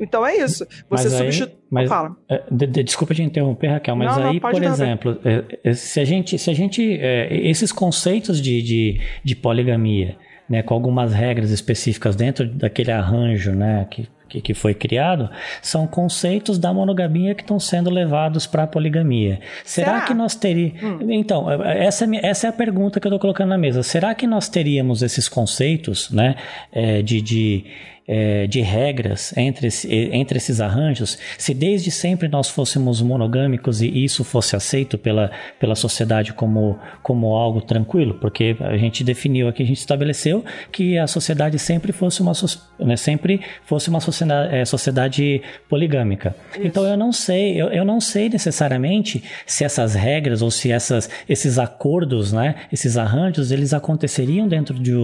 Então 0.00 0.26
é 0.26 0.34
isso. 0.34 0.66
Você 0.88 1.10
substitui. 1.10 1.86
Fala. 1.86 2.16
É, 2.26 2.42
de, 2.50 2.66
de, 2.68 2.82
desculpa 2.82 3.14
te 3.14 3.22
interromper, 3.22 3.66
Raquel, 3.68 3.96
mas 3.96 4.16
não, 4.16 4.28
aí, 4.28 4.40
não, 4.40 4.50
por 4.50 4.62
exemplo, 4.62 5.20
é, 5.62 5.74
se 5.74 6.00
a 6.00 6.06
gente. 6.06 6.38
Se 6.38 6.48
a 6.48 6.54
gente 6.54 6.98
é, 6.98 7.28
esses 7.46 7.70
conceitos 7.70 8.40
de, 8.40 8.62
de, 8.62 9.00
de 9.22 9.36
poligamia 9.36 10.16
né, 10.50 10.64
com 10.64 10.74
algumas 10.74 11.14
regras 11.14 11.52
específicas 11.52 12.16
dentro 12.16 12.44
daquele 12.44 12.90
arranjo 12.90 13.52
né, 13.52 13.86
que, 13.88 14.08
que, 14.28 14.40
que 14.40 14.52
foi 14.52 14.74
criado, 14.74 15.30
são 15.62 15.86
conceitos 15.86 16.58
da 16.58 16.74
monogamia 16.74 17.36
que 17.36 17.42
estão 17.42 17.60
sendo 17.60 17.88
levados 17.88 18.48
para 18.48 18.64
a 18.64 18.66
poligamia. 18.66 19.40
Será, 19.64 19.92
Será, 19.92 20.00
que 20.02 20.12
nós 20.12 20.34
teríamos. 20.34 20.82
Hum. 20.82 21.12
Então, 21.12 21.48
essa, 21.62 22.04
é 22.04 22.26
essa 22.26 22.48
é 22.48 22.50
a 22.50 22.52
pergunta 22.52 22.98
que 22.98 23.06
eu 23.06 23.10
estou 23.10 23.20
colocando 23.20 23.50
na 23.50 23.58
mesa. 23.58 23.84
Será 23.84 24.12
que 24.12 24.26
nós 24.26 24.48
teríamos 24.48 25.02
esses 25.02 25.28
conceitos 25.28 26.10
né, 26.10 26.34
é, 26.72 27.00
de, 27.00 27.22
de 27.22 27.64
é, 28.12 28.48
de 28.48 28.60
regras 28.60 29.32
entre, 29.36 29.68
entre 29.88 30.38
esses 30.38 30.60
arranjos, 30.60 31.16
se 31.38 31.54
desde 31.54 31.92
sempre 31.92 32.26
nós 32.26 32.48
fôssemos 32.48 33.00
monogâmicos 33.00 33.80
e 33.80 34.04
isso 34.04 34.24
fosse 34.24 34.56
aceito 34.56 34.98
pela, 34.98 35.30
pela 35.60 35.76
sociedade 35.76 36.32
como, 36.32 36.76
como 37.04 37.36
algo 37.36 37.60
tranquilo, 37.60 38.14
porque 38.14 38.56
a 38.58 38.76
gente 38.76 39.04
definiu 39.04 39.46
aqui, 39.46 39.62
a 39.62 39.66
gente 39.66 39.78
estabeleceu 39.78 40.44
que 40.72 40.98
a 40.98 41.06
sociedade 41.06 41.56
sempre 41.56 41.92
fosse 41.92 42.20
uma, 42.20 42.32
né, 42.80 42.96
sempre 42.96 43.42
fosse 43.64 43.88
uma 43.88 44.00
sociedade, 44.00 44.56
é, 44.56 44.64
sociedade 44.64 45.40
poligâmica. 45.68 46.34
Isso. 46.50 46.66
Então 46.66 46.84
eu 46.84 46.96
não 46.96 47.12
sei, 47.12 47.62
eu, 47.62 47.68
eu 47.68 47.84
não 47.84 48.00
sei 48.00 48.28
necessariamente 48.28 49.22
se 49.46 49.62
essas 49.62 49.94
regras 49.94 50.42
ou 50.42 50.50
se 50.50 50.72
essas, 50.72 51.08
esses 51.28 51.60
acordos, 51.60 52.32
né, 52.32 52.56
esses 52.72 52.96
arranjos, 52.96 53.52
eles 53.52 53.72
aconteceriam 53.72 54.48
dentro 54.48 54.74
de, 54.74 54.94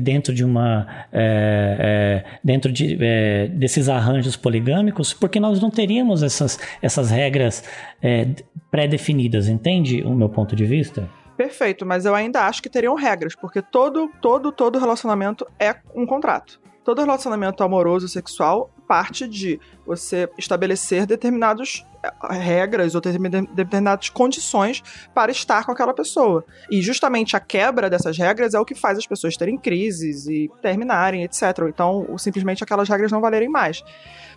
dentro 0.00 0.32
de 0.32 0.42
uma 0.42 0.86
é, 1.12 2.24
é, 2.24 2.24
dentro 2.46 2.70
de, 2.70 2.96
é, 3.00 3.48
desses 3.48 3.88
arranjos 3.88 4.36
poligâmicos, 4.36 5.12
porque 5.12 5.40
nós 5.40 5.60
não 5.60 5.68
teríamos 5.68 6.22
essas, 6.22 6.60
essas 6.80 7.10
regras 7.10 7.64
é, 8.00 8.28
pré-definidas, 8.70 9.48
entende 9.48 10.00
o 10.04 10.14
meu 10.14 10.28
ponto 10.28 10.54
de 10.54 10.64
vista? 10.64 11.10
Perfeito, 11.36 11.84
mas 11.84 12.06
eu 12.06 12.14
ainda 12.14 12.46
acho 12.46 12.62
que 12.62 12.70
teriam 12.70 12.94
regras, 12.94 13.34
porque 13.34 13.60
todo, 13.60 14.08
todo, 14.22 14.52
todo 14.52 14.78
relacionamento 14.78 15.44
é 15.58 15.74
um 15.92 16.06
contrato. 16.06 16.60
Todo 16.86 17.00
relacionamento 17.00 17.64
amoroso 17.64 18.06
sexual 18.06 18.70
parte 18.86 19.26
de 19.26 19.58
você 19.84 20.30
estabelecer 20.38 21.04
determinados 21.04 21.84
eh, 22.00 22.34
regras 22.34 22.94
ou 22.94 23.00
determinadas 23.00 24.08
condições 24.08 24.84
para 25.12 25.32
estar 25.32 25.66
com 25.66 25.72
aquela 25.72 25.92
pessoa. 25.92 26.44
E 26.70 26.80
justamente 26.80 27.34
a 27.34 27.40
quebra 27.40 27.90
dessas 27.90 28.16
regras 28.16 28.54
é 28.54 28.60
o 28.60 28.64
que 28.64 28.76
faz 28.76 28.96
as 28.98 29.04
pessoas 29.04 29.36
terem 29.36 29.58
crises 29.58 30.28
e 30.28 30.48
terminarem, 30.62 31.24
etc. 31.24 31.58
Ou 31.62 31.68
então, 31.68 32.18
simplesmente 32.18 32.62
aquelas 32.62 32.88
regras 32.88 33.10
não 33.10 33.20
valerem 33.20 33.48
mais 33.48 33.82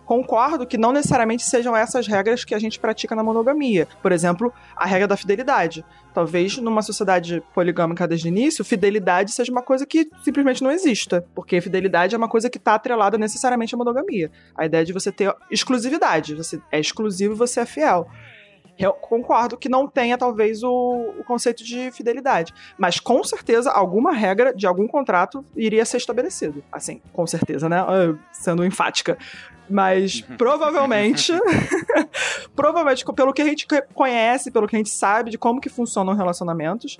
concordo 0.04 0.66
que 0.66 0.78
não 0.78 0.92
necessariamente 0.92 1.42
sejam 1.42 1.76
essas 1.76 2.06
regras 2.06 2.44
que 2.44 2.54
a 2.54 2.58
gente 2.58 2.80
pratica 2.80 3.14
na 3.14 3.22
monogamia. 3.22 3.86
Por 4.02 4.12
exemplo, 4.12 4.52
a 4.76 4.86
regra 4.86 5.06
da 5.06 5.16
fidelidade. 5.16 5.84
Talvez 6.12 6.56
numa 6.56 6.82
sociedade 6.82 7.42
poligâmica 7.54 8.08
desde 8.08 8.26
o 8.26 8.28
início, 8.28 8.64
fidelidade 8.64 9.30
seja 9.30 9.52
uma 9.52 9.62
coisa 9.62 9.86
que 9.86 10.08
simplesmente 10.24 10.62
não 10.62 10.70
exista. 10.70 11.24
Porque 11.34 11.60
fidelidade 11.60 12.14
é 12.14 12.18
uma 12.18 12.28
coisa 12.28 12.50
que 12.50 12.58
está 12.58 12.74
atrelada 12.74 13.16
necessariamente 13.16 13.74
à 13.74 13.78
monogamia. 13.78 14.30
A 14.56 14.66
ideia 14.66 14.84
de 14.84 14.92
você 14.92 15.12
ter 15.12 15.34
exclusividade. 15.50 16.34
Você 16.34 16.60
é 16.72 16.80
exclusivo 16.80 17.34
e 17.34 17.36
você 17.36 17.60
é 17.60 17.66
fiel. 17.66 18.08
Eu 18.80 18.94
concordo 18.94 19.58
que 19.58 19.68
não 19.68 19.86
tenha, 19.86 20.16
talvez, 20.16 20.62
o, 20.62 21.14
o, 21.18 21.24
conceito 21.24 21.62
de 21.62 21.90
fidelidade. 21.90 22.54
Mas, 22.78 22.98
com 22.98 23.22
certeza, 23.22 23.70
alguma 23.70 24.10
regra 24.10 24.54
de 24.54 24.66
algum 24.66 24.88
contrato 24.88 25.44
iria 25.54 25.84
ser 25.84 25.98
estabelecido. 25.98 26.64
Assim, 26.72 27.02
com 27.12 27.26
certeza, 27.26 27.68
né? 27.68 27.78
Ah, 27.78 28.16
sendo 28.32 28.64
enfática. 28.64 29.18
Mas 29.70 30.24
uhum. 30.28 30.36
provavelmente, 30.36 31.32
provavelmente, 32.56 33.04
pelo 33.14 33.32
que 33.32 33.42
a 33.42 33.44
gente 33.44 33.66
conhece, 33.94 34.50
pelo 34.50 34.66
que 34.66 34.76
a 34.76 34.78
gente 34.78 34.90
sabe 34.90 35.30
de 35.30 35.38
como 35.38 35.60
que 35.60 35.68
funcionam 35.68 36.14
relacionamentos, 36.14 36.98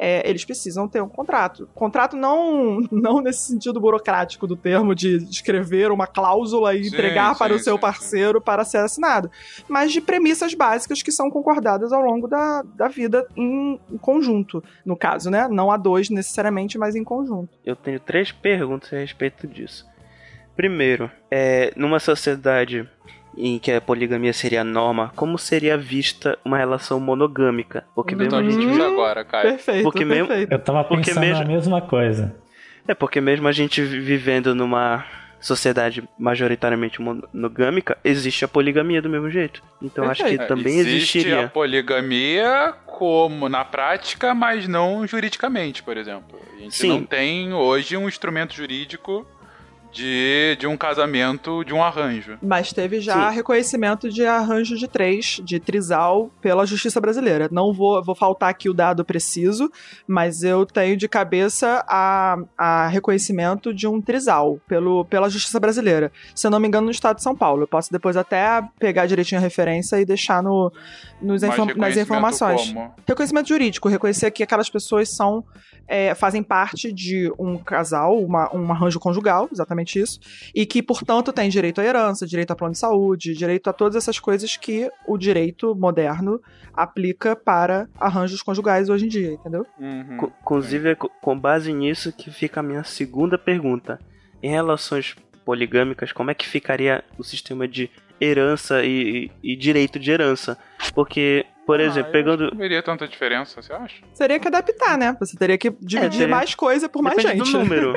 é, 0.00 0.28
eles 0.28 0.46
precisam 0.46 0.88
ter 0.88 1.02
um 1.02 1.08
contrato. 1.08 1.68
Contrato 1.74 2.16
não, 2.16 2.80
não 2.90 3.20
nesse 3.20 3.46
sentido 3.46 3.78
burocrático 3.78 4.46
do 4.46 4.56
termo 4.56 4.94
de 4.94 5.16
escrever 5.30 5.92
uma 5.92 6.06
cláusula 6.06 6.74
e 6.74 6.84
sim, 6.84 6.88
entregar 6.88 7.34
sim, 7.34 7.38
para 7.38 7.54
o 7.54 7.58
seu 7.58 7.74
sim, 7.74 7.80
parceiro 7.80 8.40
para 8.40 8.64
ser 8.64 8.78
assinado, 8.78 9.30
mas 9.68 9.92
de 9.92 10.00
premissas 10.00 10.54
básicas 10.54 11.02
que 11.02 11.12
são 11.12 11.30
concordadas 11.30 11.92
ao 11.92 12.00
longo 12.00 12.26
da, 12.26 12.62
da 12.62 12.88
vida 12.88 13.26
em, 13.36 13.78
em 13.90 13.98
conjunto, 13.98 14.64
no 14.86 14.96
caso, 14.96 15.30
né? 15.30 15.46
Não 15.48 15.70
a 15.70 15.76
dois 15.76 16.08
necessariamente, 16.08 16.78
mas 16.78 16.96
em 16.96 17.04
conjunto. 17.04 17.58
Eu 17.62 17.76
tenho 17.76 18.00
três 18.00 18.32
perguntas 18.32 18.90
a 18.94 18.96
respeito 18.96 19.46
disso. 19.46 19.86
Primeiro, 20.60 21.10
é, 21.30 21.72
numa 21.74 21.98
sociedade 21.98 22.86
em 23.34 23.58
que 23.58 23.72
a 23.72 23.80
poligamia 23.80 24.30
seria 24.34 24.60
a 24.60 24.64
norma, 24.64 25.10
como 25.16 25.38
seria 25.38 25.74
vista 25.74 26.38
uma 26.44 26.58
relação 26.58 27.00
monogâmica? 27.00 27.86
Porque 27.94 28.14
mesmo 28.14 28.36
a 28.36 28.42
gente 28.42 28.66
viu 28.66 28.84
agora, 28.84 29.24
cara. 29.24 29.52
Perfeito, 29.52 29.82
porque 29.84 30.04
perfeito. 30.04 30.28
Mesmo, 30.28 30.52
eu 30.52 30.58
tava 30.58 30.84
pensando 30.84 31.20
mesmo, 31.20 31.42
a 31.42 31.46
mesma 31.46 31.80
coisa. 31.80 32.36
É 32.86 32.92
porque 32.92 33.22
mesmo 33.22 33.48
a 33.48 33.52
gente 33.52 33.80
vivendo 33.80 34.54
numa 34.54 35.06
sociedade 35.40 36.06
majoritariamente 36.18 37.00
monogâmica, 37.00 37.96
existe 38.04 38.44
a 38.44 38.48
poligamia 38.48 39.00
do 39.00 39.08
mesmo 39.08 39.30
jeito. 39.30 39.62
Então 39.80 40.10
acho 40.10 40.22
que 40.26 40.36
também 40.36 40.78
existe 40.78 41.20
existiria. 41.20 41.46
a 41.46 41.48
poligamia 41.48 42.74
como 42.84 43.48
na 43.48 43.64
prática, 43.64 44.34
mas 44.34 44.68
não 44.68 45.06
juridicamente, 45.06 45.82
por 45.82 45.96
exemplo. 45.96 46.38
A 46.54 46.60
gente 46.60 46.74
Sim. 46.74 46.88
não 46.88 47.04
tem 47.04 47.54
hoje 47.54 47.96
um 47.96 48.06
instrumento 48.06 48.54
jurídico 48.54 49.26
de, 49.92 50.56
de 50.58 50.66
um 50.66 50.76
casamento, 50.76 51.64
de 51.64 51.74
um 51.74 51.82
arranjo. 51.82 52.38
Mas 52.42 52.72
teve 52.72 53.00
já 53.00 53.30
Sim. 53.30 53.36
reconhecimento 53.36 54.08
de 54.08 54.24
arranjo 54.24 54.76
de 54.76 54.88
três, 54.88 55.40
de 55.44 55.58
trisal, 55.58 56.30
pela 56.40 56.66
justiça 56.66 57.00
brasileira. 57.00 57.48
Não 57.50 57.72
vou, 57.72 58.02
vou 58.02 58.14
faltar 58.14 58.50
aqui 58.50 58.68
o 58.68 58.74
dado 58.74 59.04
preciso, 59.04 59.70
mas 60.06 60.42
eu 60.42 60.64
tenho 60.64 60.96
de 60.96 61.08
cabeça 61.08 61.84
a, 61.88 62.38
a 62.56 62.88
reconhecimento 62.88 63.74
de 63.74 63.86
um 63.86 64.00
trisal 64.00 64.58
pelo, 64.68 65.04
pela 65.04 65.28
justiça 65.28 65.58
brasileira. 65.58 66.12
Se 66.34 66.46
eu 66.46 66.50
não 66.50 66.60
me 66.60 66.68
engano, 66.68 66.86
no 66.86 66.90
estado 66.90 67.16
de 67.16 67.22
São 67.22 67.36
Paulo. 67.36 67.62
Eu 67.62 67.68
posso 67.68 67.92
depois 67.92 68.16
até 68.16 68.62
pegar 68.78 69.06
direitinho 69.06 69.40
a 69.40 69.42
referência 69.42 70.00
e 70.00 70.04
deixar 70.04 70.42
no, 70.42 70.72
nos 71.20 71.42
inform 71.42 71.76
nas 71.76 71.96
informações. 71.96 72.72
Como? 72.72 72.94
Reconhecimento 73.06 73.48
jurídico, 73.48 73.88
reconhecer 73.88 74.30
que 74.30 74.42
aquelas 74.42 74.70
pessoas 74.70 75.08
são 75.14 75.44
é, 75.90 76.14
fazem 76.14 76.40
parte 76.40 76.92
de 76.92 77.32
um 77.36 77.58
casal, 77.58 78.16
uma, 78.22 78.54
um 78.54 78.70
arranjo 78.70 79.00
conjugal, 79.00 79.48
exatamente 79.52 79.79
isso, 79.84 80.20
e 80.54 80.66
que, 80.66 80.82
portanto, 80.82 81.32
tem 81.32 81.48
direito 81.48 81.80
à 81.80 81.84
herança, 81.84 82.26
direito 82.26 82.50
a 82.50 82.56
plano 82.56 82.72
de 82.72 82.78
saúde, 82.78 83.34
direito 83.34 83.68
a 83.70 83.72
todas 83.72 83.96
essas 83.96 84.18
coisas 84.18 84.56
que 84.56 84.90
o 85.06 85.16
direito 85.16 85.74
moderno 85.74 86.40
aplica 86.74 87.34
para 87.34 87.88
arranjos 87.98 88.42
conjugais 88.42 88.88
hoje 88.88 89.06
em 89.06 89.08
dia, 89.08 89.32
entendeu? 89.32 89.66
Uhum. 89.78 90.30
Inclusive, 90.40 90.90
é 90.90 90.94
com 90.94 91.38
base 91.38 91.72
nisso 91.72 92.12
que 92.12 92.30
fica 92.30 92.60
a 92.60 92.62
minha 92.62 92.84
segunda 92.84 93.38
pergunta. 93.38 93.98
Em 94.42 94.50
relações 94.50 95.16
poligâmicas, 95.44 96.12
como 96.12 96.30
é 96.30 96.34
que 96.34 96.46
ficaria 96.46 97.04
o 97.18 97.24
sistema 97.24 97.68
de 97.68 97.90
herança 98.20 98.84
e, 98.84 99.30
e, 99.42 99.56
direito 99.56 99.98
de 99.98 100.10
herança. 100.10 100.58
Porque, 100.94 101.46
por 101.66 101.80
ah, 101.80 101.84
exemplo, 101.84 102.12
pegando. 102.12 102.50
Não 102.50 102.58
veria 102.58 102.82
tanta 102.82 103.08
diferença, 103.08 103.62
você 103.62 103.72
acha? 103.72 104.02
Seria 104.12 104.38
que 104.38 104.46
adaptar, 104.46 104.98
né? 104.98 105.16
Você 105.18 105.36
teria 105.36 105.56
que 105.56 105.70
dividir 105.70 106.06
é, 106.06 106.08
teria... 106.10 106.28
mais 106.28 106.54
coisa 106.54 106.88
por 106.88 107.02
mais 107.02 107.16
Depende 107.16 107.44
gente. 107.44 107.52
do 107.52 107.58
número. 107.58 107.94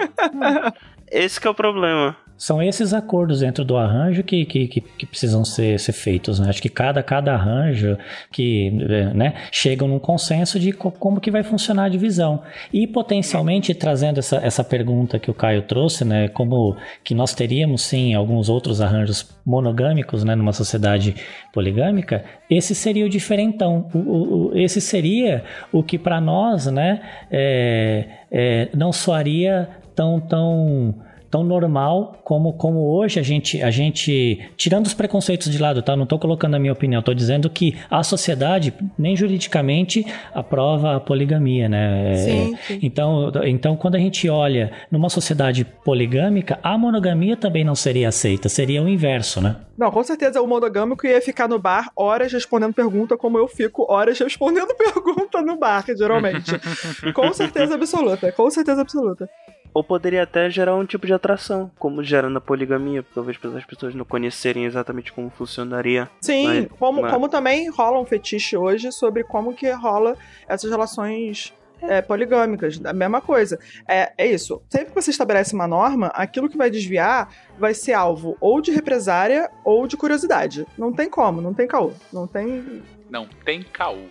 esse 1.14 1.40
que 1.40 1.48
é 1.48 1.50
o 1.50 1.56
problema. 1.56 2.18
São 2.36 2.62
esses 2.62 2.94
acordos 2.94 3.40
dentro 3.42 3.64
do 3.64 3.78
arranjo 3.78 4.24
que, 4.24 4.44
que, 4.46 4.68
que, 4.68 4.82
que 4.82 5.06
precisam 5.06 5.46
ser, 5.46 5.80
ser 5.80 5.94
feitos. 5.94 6.40
Né? 6.40 6.50
Acho 6.50 6.62
que 6.62 6.68
cada, 6.68 7.02
cada 7.04 7.34
arranjo 7.34 7.96
que 8.32 8.72
né, 9.14 9.36
chegam 9.52 9.88
num 9.88 10.00
consenso 10.00 10.60
de 10.60 10.74
co 10.74 10.92
como 10.92 11.22
que 11.22 11.30
vai 11.30 11.44
funcionar 11.44 11.86
a 11.86 11.90
divisão. 11.90 12.42
E 12.74 12.88
potencialmente 12.88 13.74
trazendo 13.76 14.18
essa, 14.18 14.38
essa 14.38 14.64
pergunta 14.64 15.20
que 15.20 15.30
o 15.30 15.34
Caio 15.34 15.62
trouxe, 15.62 16.04
né, 16.04 16.28
como 16.28 16.76
que 17.04 17.14
nós 17.14 17.34
teríamos 17.34 17.84
sim 17.84 18.16
alguns 18.16 18.50
outros 18.50 18.82
arranjos 18.82 19.30
monogâmicos 19.46 20.24
né, 20.24 20.36
numa 20.36 20.54
sociedade 20.54 21.16
poligâmica, 21.54 22.26
esse 22.50 22.74
seria 22.74 23.06
o 23.06 23.10
diferentão. 23.10 23.88
O, 23.94 24.00
o, 24.00 24.58
esse 24.58 24.82
seria 24.82 25.44
o 25.72 25.84
que 25.84 26.00
para 26.00 26.20
nós 26.20 26.66
né, 26.66 27.00
é, 27.32 28.08
é, 28.32 28.70
não 28.74 28.92
soaria 28.92 29.70
tão, 29.96 30.20
tão 30.20 30.96
tão 31.34 31.44
normal 31.44 32.22
como, 32.24 32.54
como 32.54 32.96
hoje 32.96 33.20
a 33.20 33.24
gente, 33.24 33.60
a 33.60 33.72
gente, 33.72 34.40
tirando 34.56 34.86
os 34.86 34.94
preconceitos 34.94 35.52
de 35.52 35.58
lado, 35.58 35.82
tá? 35.82 35.96
Não 35.96 36.04
estou 36.04 36.20
colocando 36.20 36.54
a 36.54 36.60
minha 36.60 36.72
opinião, 36.72 37.00
estou 37.00 37.16
dizendo 37.16 37.50
que 37.50 37.76
a 37.90 38.04
sociedade, 38.04 38.72
nem 38.96 39.16
juridicamente, 39.18 40.06
aprova 40.32 40.96
a 40.96 41.00
poligamia, 41.00 41.68
né? 41.68 42.14
Sim, 42.18 42.58
sim. 42.68 42.80
Então, 42.84 43.32
então, 43.46 43.76
quando 43.76 43.96
a 43.96 43.98
gente 43.98 44.30
olha 44.30 44.72
numa 44.92 45.10
sociedade 45.10 45.66
poligâmica, 45.66 46.60
a 46.62 46.78
monogamia 46.78 47.36
também 47.36 47.64
não 47.64 47.74
seria 47.74 48.10
aceita, 48.10 48.48
seria 48.48 48.84
o 48.84 48.88
inverso, 48.88 49.42
né? 49.42 49.56
Não, 49.76 49.90
com 49.90 50.04
certeza 50.04 50.40
o 50.40 50.46
monogâmico 50.46 51.08
ia 51.08 51.20
ficar 51.20 51.50
no 51.50 51.58
bar 51.58 51.90
horas 51.96 52.32
respondendo 52.32 52.76
pergunta, 52.76 53.18
como 53.18 53.40
eu 53.40 53.48
fico 53.48 53.92
horas 53.92 54.20
respondendo 54.20 54.72
pergunta 54.78 55.42
no 55.42 55.58
bar, 55.58 55.84
geralmente. 55.98 56.52
com 57.12 57.34
certeza 57.34 57.74
absoluta, 57.74 58.32
com 58.32 58.52
certeza 58.52 58.82
absoluta. 58.82 59.28
Ou 59.74 59.84
poderia 59.84 60.24
até 60.24 60.50
gerar 60.50 60.76
um 60.76 60.86
tipo 60.86 61.08
de 61.08 61.14
atração, 61.14 61.72
como 61.80 62.04
gera 62.04 62.30
na 62.30 62.40
poligamia, 62.40 63.04
talvez 63.14 63.38
as 63.56 63.66
pessoas 63.66 63.96
não 63.96 64.06
conhecerem 64.06 64.66
exatamente 64.66 65.12
como 65.12 65.30
funcionaria. 65.30 66.10
Sim, 66.22 66.46
mas, 66.48 66.68
como, 66.80 67.02
mas... 67.02 67.12
como 67.12 67.28
também 67.28 67.70
rola 67.70 68.00
um 68.00 68.06
fetiche 68.06 68.56
hoje 68.56 68.92
sobre 68.92 69.24
como 69.24 69.54
que 69.54 69.70
rola 69.72 70.16
essas 70.48 70.70
relações 70.70 71.54
é, 71.88 72.02
poligâmicas. 72.02 72.80
A 72.84 72.94
mesma 72.94 73.22
coisa. 73.22 73.60
É, 73.88 74.12
é 74.18 74.28
isso. 74.28 74.62
Sempre 74.70 74.90
que 74.90 74.96
você 74.96 75.12
estabelece 75.12 75.54
uma 75.54 75.68
norma, 75.68 76.08
aquilo 76.08 76.50
que 76.50 76.58
vai 76.58 76.70
desviar 76.70 77.30
vai 77.58 77.74
ser 77.74 77.94
alvo 77.94 78.38
ou 78.40 78.62
de 78.62 78.72
represária 78.72 79.50
ou 79.64 79.88
de 79.88 79.98
curiosidade. 79.98 80.66
Não 80.78 80.94
tem 80.94 81.10
como, 81.10 81.42
não 81.42 81.54
tem 81.54 81.68
caô. 81.68 81.92
Não 82.12 82.28
tem. 82.28 82.84
Não 83.10 83.28
tem 83.46 83.62
caô. 83.64 84.06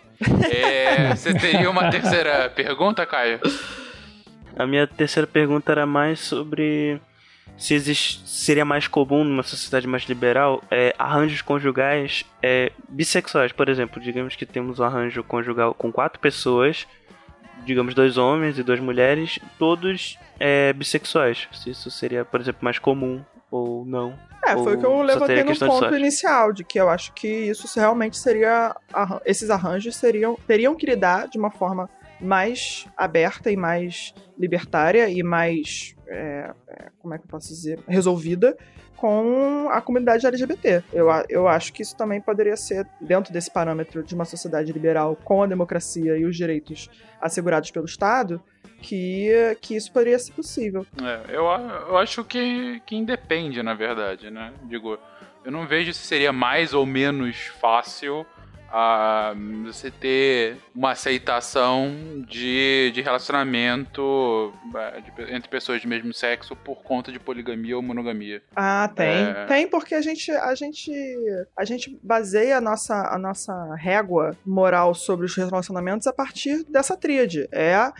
É, 0.50 1.14
você 1.14 1.34
teria 1.34 1.68
uma 1.68 1.90
terceira 1.90 2.48
pergunta, 2.50 3.04
Caio? 3.04 3.40
A 4.56 4.66
minha 4.66 4.86
terceira 4.86 5.26
pergunta 5.26 5.72
era 5.72 5.86
mais 5.86 6.20
sobre 6.20 7.00
se 7.56 7.74
existe, 7.74 8.26
seria 8.28 8.64
mais 8.64 8.88
comum 8.88 9.24
numa 9.24 9.42
sociedade 9.42 9.86
mais 9.86 10.04
liberal 10.04 10.62
é, 10.70 10.94
arranjos 10.98 11.42
conjugais 11.42 12.24
é, 12.42 12.72
bissexuais. 12.88 13.52
Por 13.52 13.68
exemplo, 13.68 14.00
digamos 14.00 14.36
que 14.36 14.46
temos 14.46 14.80
um 14.80 14.84
arranjo 14.84 15.22
conjugal 15.22 15.74
com 15.74 15.92
quatro 15.92 16.18
pessoas, 16.18 16.86
digamos 17.64 17.94
dois 17.94 18.16
homens 18.16 18.58
e 18.58 18.62
duas 18.62 18.80
mulheres, 18.80 19.38
todos 19.58 20.18
é, 20.40 20.72
bissexuais. 20.72 21.48
Se 21.52 21.70
isso 21.70 21.90
seria, 21.90 22.24
por 22.24 22.40
exemplo, 22.40 22.64
mais 22.64 22.78
comum 22.78 23.22
ou 23.50 23.84
não. 23.84 24.18
É, 24.44 24.54
foi 24.54 24.74
o 24.74 24.78
que 24.78 24.86
eu 24.86 25.02
levantei 25.02 25.44
no 25.44 25.52
de 25.52 25.58
ponto 25.60 25.94
inicial, 25.94 26.52
de 26.52 26.64
que 26.64 26.80
eu 26.80 26.88
acho 26.88 27.12
que 27.12 27.28
isso 27.28 27.68
realmente 27.78 28.16
seria. 28.16 28.74
Esses 29.24 29.50
arranjos 29.50 29.94
seriam, 29.94 30.36
teriam 30.46 30.74
que 30.74 30.86
lidar 30.86 31.28
de 31.28 31.38
uma 31.38 31.50
forma 31.50 31.88
mais 32.22 32.86
aberta 32.96 33.50
e 33.50 33.56
mais 33.56 34.14
libertária 34.38 35.08
e 35.08 35.22
mais. 35.22 35.94
é, 36.06 36.52
é, 36.68 36.88
como 36.98 37.14
é 37.14 37.18
que 37.18 37.24
eu 37.24 37.28
posso 37.28 37.48
dizer? 37.48 37.80
Resolvida 37.86 38.56
com 39.02 39.68
a 39.68 39.80
comunidade 39.80 40.24
LGBT. 40.24 40.84
Eu, 40.92 41.08
eu 41.28 41.48
acho 41.48 41.72
que 41.72 41.82
isso 41.82 41.96
também 41.96 42.20
poderia 42.20 42.56
ser, 42.56 42.86
dentro 43.00 43.32
desse 43.32 43.50
parâmetro 43.50 44.00
de 44.00 44.14
uma 44.14 44.24
sociedade 44.24 44.72
liberal 44.72 45.16
com 45.24 45.42
a 45.42 45.46
democracia 45.48 46.16
e 46.16 46.24
os 46.24 46.36
direitos 46.36 46.88
assegurados 47.20 47.72
pelo 47.72 47.84
Estado, 47.84 48.40
que, 48.80 49.56
que 49.60 49.74
isso 49.74 49.92
poderia 49.92 50.20
ser 50.20 50.32
possível. 50.32 50.86
É, 51.02 51.34
eu, 51.34 51.46
eu 51.88 51.98
acho 51.98 52.22
que, 52.22 52.80
que 52.86 52.94
independe, 52.94 53.60
na 53.60 53.74
verdade, 53.74 54.30
né? 54.30 54.52
Digo, 54.64 54.96
eu 55.44 55.50
não 55.50 55.66
vejo 55.66 55.92
se 55.92 56.06
seria 56.06 56.32
mais 56.32 56.72
ou 56.72 56.86
menos 56.86 57.46
fácil 57.60 58.24
ah, 58.72 59.34
você 59.66 59.90
ter 59.90 60.56
uma 60.74 60.92
aceitação 60.92 62.24
de, 62.26 62.90
de 62.94 63.00
relacionamento 63.02 64.52
ah, 64.74 64.98
de 65.00 65.34
entre 65.34 65.48
pessoas 65.50 65.82
do 65.82 65.88
mesmo 65.88 66.12
sexo 66.14 66.56
por 66.56 66.82
conta 66.82 67.12
de 67.12 67.18
poligamia 67.18 67.76
ou 67.76 67.82
monogamia. 67.82 68.42
Ah, 68.56 68.90
tem. 68.94 69.06
É. 69.24 69.46
Tem, 69.46 69.68
porque 69.68 69.94
a 69.94 70.00
gente, 70.00 70.30
a 70.30 70.54
gente, 70.54 70.90
a 71.56 71.64
gente 71.64 71.98
baseia 72.02 72.58
a 72.58 72.60
nossa, 72.60 72.94
a 73.14 73.18
nossa 73.18 73.74
régua 73.76 74.36
moral 74.44 74.94
sobre 74.94 75.26
os 75.26 75.34
relacionamentos 75.36 76.06
a 76.06 76.12
partir 76.12 76.64
dessa 76.64 76.96
tríade. 76.96 77.48
É, 77.52 77.74
a- 77.74 77.92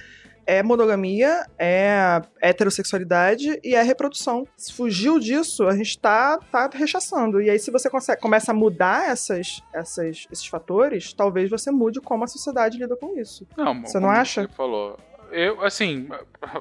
é 0.46 0.62
monogamia, 0.62 1.46
é 1.58 2.20
heterossexualidade 2.40 3.60
e 3.62 3.74
é 3.74 3.82
reprodução. 3.82 4.46
Se 4.56 4.72
fugiu 4.72 5.18
disso, 5.18 5.66
a 5.66 5.76
gente 5.76 5.98
tá, 5.98 6.38
tá 6.50 6.68
rechaçando. 6.72 7.40
E 7.40 7.50
aí, 7.50 7.58
se 7.58 7.70
você 7.70 7.88
consegue, 7.88 8.20
começa 8.20 8.52
a 8.52 8.54
mudar 8.54 9.10
essas, 9.10 9.62
essas, 9.72 10.26
esses 10.30 10.46
fatores, 10.46 11.12
talvez 11.12 11.50
você 11.50 11.70
mude 11.70 12.00
como 12.00 12.24
a 12.24 12.26
sociedade 12.26 12.78
lida 12.78 12.96
com 12.96 13.18
isso. 13.18 13.46
Não, 13.56 13.82
Você 13.82 14.00
não 14.00 14.10
acha? 14.10 14.42
Você 14.42 14.48
falou. 14.48 14.98
Eu, 15.30 15.64
assim, 15.64 16.08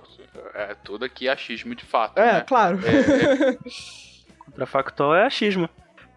é 0.54 0.76
tudo 0.84 1.04
aqui 1.06 1.28
achismo 1.28 1.76
de 1.76 1.86
fato. 1.86 2.18
É, 2.18 2.34
né? 2.34 2.42
claro. 2.48 2.80
É, 2.86 3.58
Contrafactual 4.46 5.16
é 5.16 5.26
achismo. 5.26 5.70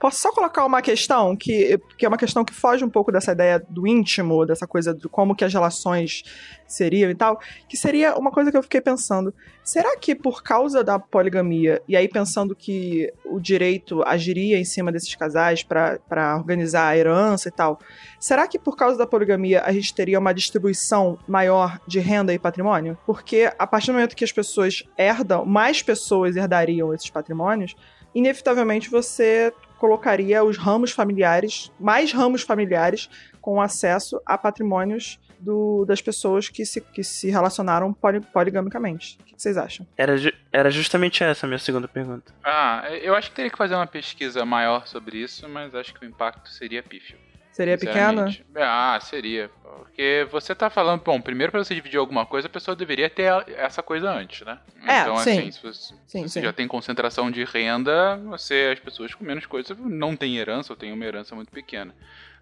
Posso 0.05 0.21
só 0.21 0.31
colocar 0.33 0.67
uma 0.67 0.83
questão 0.83 1.35
que, 1.35 1.81
que 1.97 2.05
é 2.05 2.09
uma 2.09 2.19
questão 2.19 2.45
que 2.45 2.53
foge 2.53 2.85
um 2.85 2.91
pouco 2.91 3.11
dessa 3.11 3.33
ideia 3.33 3.59
do 3.59 3.87
íntimo, 3.87 4.45
dessa 4.45 4.67
coisa 4.67 4.93
de 4.93 5.09
como 5.09 5.35
que 5.35 5.47
as 5.47 5.51
relações 5.55 6.23
seriam 6.69 7.11
e 7.11 7.15
tal, 7.15 7.41
que 7.67 7.75
seria 7.75 8.15
uma 8.15 8.31
coisa 8.31 8.51
que 8.51 8.57
eu 8.59 8.63
fiquei 8.63 8.83
pensando. 8.83 9.33
Será 9.63 9.97
que 9.97 10.15
por 10.15 10.43
causa 10.43 10.85
da 10.85 10.99
poligamia, 10.99 11.81
e 11.89 11.97
aí 11.97 12.07
pensando 12.07 12.55
que 12.55 13.11
o 13.25 13.41
direito 13.41 14.03
agiria 14.07 14.59
em 14.59 14.65
cima 14.67 14.93
desses 14.93 15.15
casais 15.15 15.63
para 15.63 16.37
organizar 16.37 16.89
a 16.89 16.97
herança 16.99 17.49
e 17.49 17.53
tal, 17.53 17.81
será 18.21 18.47
que 18.47 18.59
por 18.59 18.77
causa 18.77 18.99
da 18.99 19.07
poligamia 19.07 19.63
a 19.63 19.73
gente 19.73 19.95
teria 19.95 20.19
uma 20.19 20.35
distribuição 20.35 21.19
maior 21.27 21.81
de 21.87 21.99
renda 21.99 22.35
e 22.35 22.39
patrimônio? 22.39 22.99
Porque 23.07 23.51
a 23.59 23.67
partir 23.67 23.87
do 23.87 23.95
momento 23.95 24.15
que 24.15 24.25
as 24.25 24.33
pessoas 24.33 24.85
herdam, 24.99 25.47
mais 25.47 25.83
pessoas 25.83 26.37
herdariam 26.37 26.93
esses 26.93 27.09
patrimônios, 27.09 27.75
inevitavelmente 28.15 28.91
você 28.91 29.53
colocaria 29.79 30.43
os 30.45 30.57
ramos 30.57 30.91
familiares, 30.93 31.71
mais 31.79 32.13
ramos 32.13 32.43
familiares, 32.43 33.09
com 33.41 33.61
acesso 33.61 34.21
a 34.25 34.39
patrimônios 34.39 35.19
do- 35.39 35.85
das 35.85 36.01
pessoas 36.01 36.49
que 36.49 36.65
se, 36.65 36.81
que 36.81 37.05
se 37.05 37.29
relacionaram 37.31 37.93
poli- 37.93 38.21
poligamicamente. 38.21 39.19
O 39.21 39.25
que 39.25 39.35
vocês 39.37 39.57
acham? 39.59 39.87
Era, 39.97 40.17
ju- 40.17 40.33
era 40.53 40.71
justamente 40.71 41.23
essa 41.23 41.45
a 41.45 41.49
minha 41.49 41.59
segunda 41.59 41.87
pergunta. 41.87 42.33
Ah, 42.43 42.85
eu 43.03 43.15
acho 43.15 43.29
que 43.31 43.37
teria 43.37 43.51
que 43.51 43.59
fazer 43.59 43.75
uma 43.75 43.87
pesquisa 43.87 44.45
maior 44.47 44.87
sobre 44.87 45.19
isso, 45.19 45.47
mas 45.49 45.75
acho 45.75 45.93
que 45.93 46.07
o 46.07 46.09
impacto 46.09 46.49
seria 46.49 46.83
pífio. 46.83 47.19
Seria 47.55 47.79
pequena? 47.79 48.37
Ah, 48.57 48.99
seria. 49.01 49.49
Porque 49.63 50.27
você 50.29 50.57
tá 50.57 50.69
falando, 50.69 51.03
bom, 51.03 51.21
primeiro 51.21 51.53
pra 51.53 51.63
você 51.63 51.73
dividir 51.73 51.99
alguma 51.99 52.27
coisa, 52.27 52.49
a 52.49 52.51
pessoa 52.51 52.75
deveria 52.75 53.09
ter 53.09 53.31
essa 53.57 53.81
coisa 53.81 54.11
antes, 54.11 54.45
né? 54.45 54.59
É, 54.85 55.03
então, 55.03 55.17
sim. 55.19 55.39
assim, 55.39 55.51
se 55.53 55.63
você, 55.63 55.95
Sim, 56.05 56.23
você 56.23 56.41
sim. 56.41 56.43
já 56.43 56.53
tem 56.53 56.67
concentração 56.67 57.31
de 57.31 57.45
renda, 57.45 58.17
você, 58.25 58.71
as 58.73 58.81
pessoas 58.81 59.15
com 59.15 59.23
menos 59.25 59.47
coisa 59.47 59.73
não 59.79 60.17
têm 60.17 60.37
herança 60.37 60.73
ou 60.73 60.77
têm 60.77 60.93
uma 60.93 61.05
herança 61.05 61.37
muito 61.37 61.53
pequena. 61.53 61.95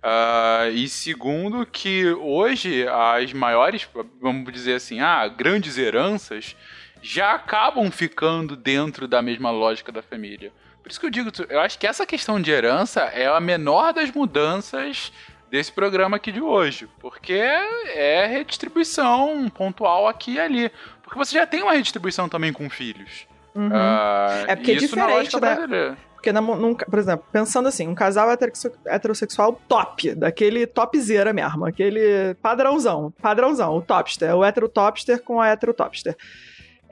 Ah, 0.02 0.70
e 0.72 0.88
segundo, 0.88 1.66
que 1.66 2.06
hoje 2.12 2.88
as 2.88 3.34
maiores, 3.34 3.86
vamos 4.18 4.50
dizer 4.50 4.76
assim, 4.76 5.00
ah, 5.00 5.28
grandes 5.28 5.76
heranças 5.76 6.56
já 7.02 7.32
acabam 7.32 7.90
ficando 7.90 8.56
dentro 8.56 9.06
da 9.06 9.20
mesma 9.20 9.50
lógica 9.50 9.92
da 9.92 10.00
família. 10.00 10.50
Por 10.82 10.90
isso 10.90 10.98
que 11.00 11.06
eu 11.06 11.10
digo, 11.10 11.30
eu 11.48 11.60
acho 11.60 11.78
que 11.78 11.86
essa 11.86 12.04
questão 12.04 12.40
de 12.40 12.50
herança 12.50 13.00
é 13.02 13.26
a 13.26 13.38
menor 13.40 13.92
das 13.92 14.10
mudanças 14.10 15.12
desse 15.50 15.70
programa 15.70 16.16
aqui 16.16 16.32
de 16.32 16.40
hoje. 16.40 16.88
Porque 17.00 17.32
é 17.32 18.26
redistribuição 18.26 19.48
pontual 19.50 20.08
aqui 20.08 20.34
e 20.34 20.40
ali. 20.40 20.70
Porque 21.02 21.18
você 21.18 21.34
já 21.38 21.46
tem 21.46 21.62
uma 21.62 21.72
redistribuição 21.72 22.28
também 22.28 22.52
com 22.52 22.68
filhos. 22.68 23.26
Uhum. 23.54 23.68
Ah, 23.72 24.44
É 24.48 24.56
porque 24.56 24.72
é 24.72 24.74
lógica 24.74 24.96
diferente, 24.96 25.34
né? 25.34 25.40
brasileira. 25.40 25.98
Porque, 26.14 26.32
na- 26.32 26.40
num- 26.40 26.74
por 26.74 26.98
exemplo, 27.00 27.26
pensando 27.32 27.66
assim, 27.68 27.88
um 27.88 27.94
casal 27.96 28.30
heterosse- 28.30 28.70
heterossexual 28.86 29.60
top, 29.68 30.14
daquele 30.14 30.66
topzera 30.68 31.32
mesmo, 31.32 31.66
aquele 31.66 32.34
padrãozão, 32.40 33.12
padrãozão, 33.20 33.76
o 33.76 33.82
topster, 33.82 34.32
o 34.34 34.44
heterotopster 34.44 35.20
com 35.22 35.40
a 35.40 35.48
heterotopster. 35.48 36.16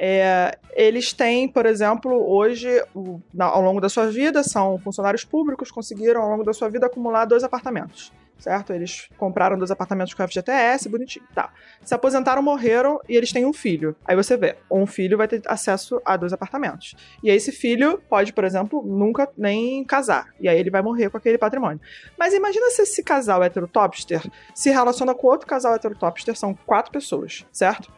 É, 0.02 0.56
eles 0.72 1.12
têm, 1.12 1.46
por 1.46 1.66
exemplo, 1.66 2.10
hoje, 2.26 2.82
o- 2.94 3.20
na- 3.34 3.44
ao 3.44 3.60
longo 3.60 3.82
da 3.82 3.88
sua 3.90 4.06
vida, 4.06 4.42
são 4.42 4.78
funcionários 4.78 5.24
públicos, 5.24 5.70
conseguiram 5.70 6.22
ao 6.22 6.30
longo 6.30 6.42
da 6.42 6.54
sua 6.54 6.70
vida 6.70 6.86
acumular 6.86 7.26
dois 7.26 7.44
apartamentos. 7.44 8.10
certo? 8.38 8.72
Eles 8.72 9.06
compraram 9.18 9.58
dois 9.58 9.70
apartamentos 9.70 10.14
com 10.14 10.22
FGTS, 10.22 10.88
bonitinho, 10.88 11.26
tá. 11.34 11.52
Se 11.84 11.94
aposentaram, 11.94 12.40
morreram 12.42 12.98
e 13.06 13.14
eles 13.14 13.30
têm 13.30 13.44
um 13.44 13.52
filho. 13.52 13.94
Aí 14.02 14.16
você 14.16 14.34
vê, 14.34 14.56
um 14.70 14.86
filho 14.86 15.18
vai 15.18 15.28
ter 15.28 15.42
acesso 15.44 16.00
a 16.06 16.16
dois 16.16 16.32
apartamentos. 16.32 16.96
E 17.22 17.28
aí 17.28 17.36
esse 17.36 17.52
filho 17.52 18.00
pode, 18.08 18.32
por 18.32 18.44
exemplo, 18.44 18.82
nunca 18.82 19.28
nem 19.36 19.84
casar. 19.84 20.28
E 20.40 20.48
aí 20.48 20.58
ele 20.58 20.70
vai 20.70 20.80
morrer 20.80 21.10
com 21.10 21.18
aquele 21.18 21.36
patrimônio. 21.36 21.78
Mas 22.18 22.32
imagina 22.32 22.70
se 22.70 22.80
esse 22.80 23.02
casal 23.04 23.44
heterotopster 23.44 24.22
se 24.54 24.70
relaciona 24.70 25.14
com 25.14 25.26
outro 25.26 25.46
casal 25.46 25.74
heterotopster, 25.74 26.34
são 26.34 26.54
quatro 26.64 26.90
pessoas, 26.90 27.44
certo? 27.52 27.92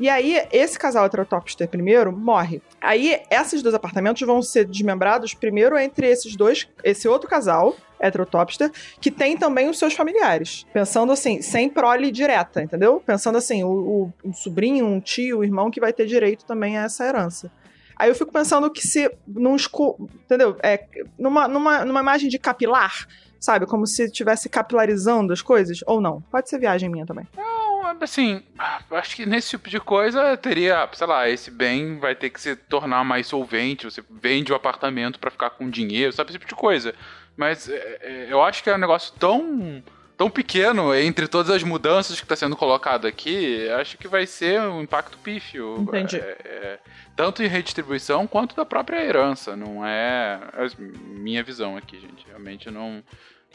E 0.00 0.08
aí, 0.08 0.46
esse 0.52 0.78
casal 0.78 1.06
heterotopster 1.06 1.68
primeiro 1.68 2.12
morre. 2.12 2.62
Aí, 2.80 3.20
esses 3.30 3.62
dois 3.62 3.74
apartamentos 3.74 4.22
vão 4.26 4.40
ser 4.40 4.64
desmembrados 4.64 5.34
primeiro 5.34 5.76
entre 5.76 6.06
esses 6.06 6.36
dois, 6.36 6.68
esse 6.84 7.08
outro 7.08 7.28
casal 7.28 7.74
heterotopster, 8.00 8.70
que 9.00 9.10
tem 9.10 9.36
também 9.36 9.68
os 9.68 9.78
seus 9.78 9.94
familiares. 9.94 10.64
Pensando 10.72 11.12
assim, 11.12 11.42
sem 11.42 11.68
prole 11.68 12.12
direta, 12.12 12.62
entendeu? 12.62 13.02
Pensando 13.04 13.38
assim, 13.38 13.64
o, 13.64 13.68
o, 13.68 14.12
um 14.24 14.32
sobrinho, 14.32 14.86
um 14.86 15.00
tio, 15.00 15.40
um 15.40 15.44
irmão 15.44 15.70
que 15.70 15.80
vai 15.80 15.92
ter 15.92 16.06
direito 16.06 16.44
também 16.44 16.78
a 16.78 16.84
essa 16.84 17.04
herança. 17.04 17.50
Aí 17.96 18.08
eu 18.08 18.14
fico 18.14 18.32
pensando 18.32 18.70
que 18.70 18.86
se 18.86 19.10
num 19.26 19.56
entendeu? 20.24 20.56
É, 20.62 20.84
numa, 21.18 21.48
numa, 21.48 21.84
numa 21.84 22.00
imagem 22.00 22.28
de 22.28 22.38
capilar, 22.38 23.08
sabe? 23.40 23.66
Como 23.66 23.84
se 23.84 24.04
estivesse 24.04 24.48
capilarizando 24.48 25.32
as 25.32 25.42
coisas, 25.42 25.80
ou 25.84 26.00
não. 26.00 26.20
Pode 26.30 26.48
ser 26.48 26.60
viagem 26.60 26.88
minha 26.88 27.04
também. 27.04 27.26
Não, 27.82 27.96
assim, 28.00 28.42
acho 28.90 29.16
que 29.16 29.26
nesse 29.26 29.50
tipo 29.50 29.68
de 29.68 29.80
coisa 29.80 30.36
teria, 30.36 30.88
sei 30.92 31.06
lá, 31.06 31.28
esse 31.28 31.50
bem 31.50 31.98
vai 31.98 32.14
ter 32.14 32.30
que 32.30 32.40
se 32.40 32.56
tornar 32.56 33.04
mais 33.04 33.26
solvente, 33.26 33.84
você 33.84 34.02
vende 34.10 34.52
o 34.52 34.56
apartamento 34.56 35.18
para 35.18 35.30
ficar 35.30 35.50
com 35.50 35.70
dinheiro, 35.70 36.12
sabe? 36.12 36.30
Esse 36.30 36.38
tipo 36.38 36.48
de 36.48 36.54
coisa. 36.54 36.94
Mas 37.36 37.68
é, 37.68 37.98
é, 38.00 38.26
eu 38.30 38.42
acho 38.42 38.62
que 38.62 38.70
é 38.70 38.74
um 38.74 38.78
negócio 38.78 39.14
tão 39.18 39.82
tão 40.16 40.28
pequeno 40.28 40.92
entre 40.92 41.28
todas 41.28 41.48
as 41.48 41.62
mudanças 41.62 42.18
que 42.18 42.24
está 42.24 42.34
sendo 42.34 42.56
colocado 42.56 43.06
aqui, 43.06 43.68
acho 43.70 43.96
que 43.96 44.08
vai 44.08 44.26
ser 44.26 44.60
um 44.60 44.82
impacto 44.82 45.16
pífio. 45.18 45.76
Entendi. 45.78 46.16
É, 46.16 46.36
é, 46.44 46.78
tanto 47.14 47.40
em 47.40 47.46
redistribuição 47.46 48.26
quanto 48.26 48.56
da 48.56 48.66
própria 48.66 49.00
herança. 49.00 49.54
Não 49.54 49.86
é 49.86 50.40
a 50.52 50.68
minha 50.80 51.44
visão 51.44 51.76
aqui, 51.76 52.00
gente. 52.00 52.26
Realmente 52.26 52.68
não, 52.68 53.00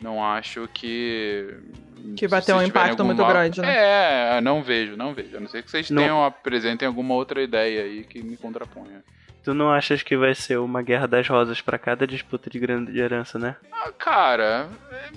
não 0.01 0.23
acho 0.23 0.67
que. 0.73 1.55
Que 2.15 2.27
vai 2.27 2.41
ter 2.41 2.53
um 2.53 2.61
impacto 2.61 3.03
muito 3.05 3.25
grande, 3.25 3.61
né? 3.61 4.37
É, 4.37 4.41
não 4.41 4.61
vejo, 4.61 4.97
não 4.97 5.13
vejo. 5.13 5.37
A 5.37 5.39
não 5.39 5.47
ser 5.47 5.63
que 5.63 5.71
vocês 5.71 5.89
não. 5.89 6.01
tenham, 6.01 6.23
apresentem 6.23 6.87
alguma 6.87 7.13
outra 7.13 7.41
ideia 7.41 7.83
aí 7.83 8.03
que 8.03 8.21
me 8.21 8.35
contraponha. 8.35 9.03
Tu 9.43 9.53
não 9.53 9.69
achas 9.69 10.01
que 10.01 10.15
vai 10.15 10.33
ser 10.33 10.57
uma 10.57 10.81
guerra 10.81 11.05
das 11.05 11.27
rosas 11.27 11.59
para 11.59 11.77
cada 11.77 12.07
disputa 12.07 12.49
de 12.49 12.57
grande 12.59 12.97
herança, 12.97 13.37
né? 13.37 13.57
Ah, 13.71 13.91
cara, 13.91 14.69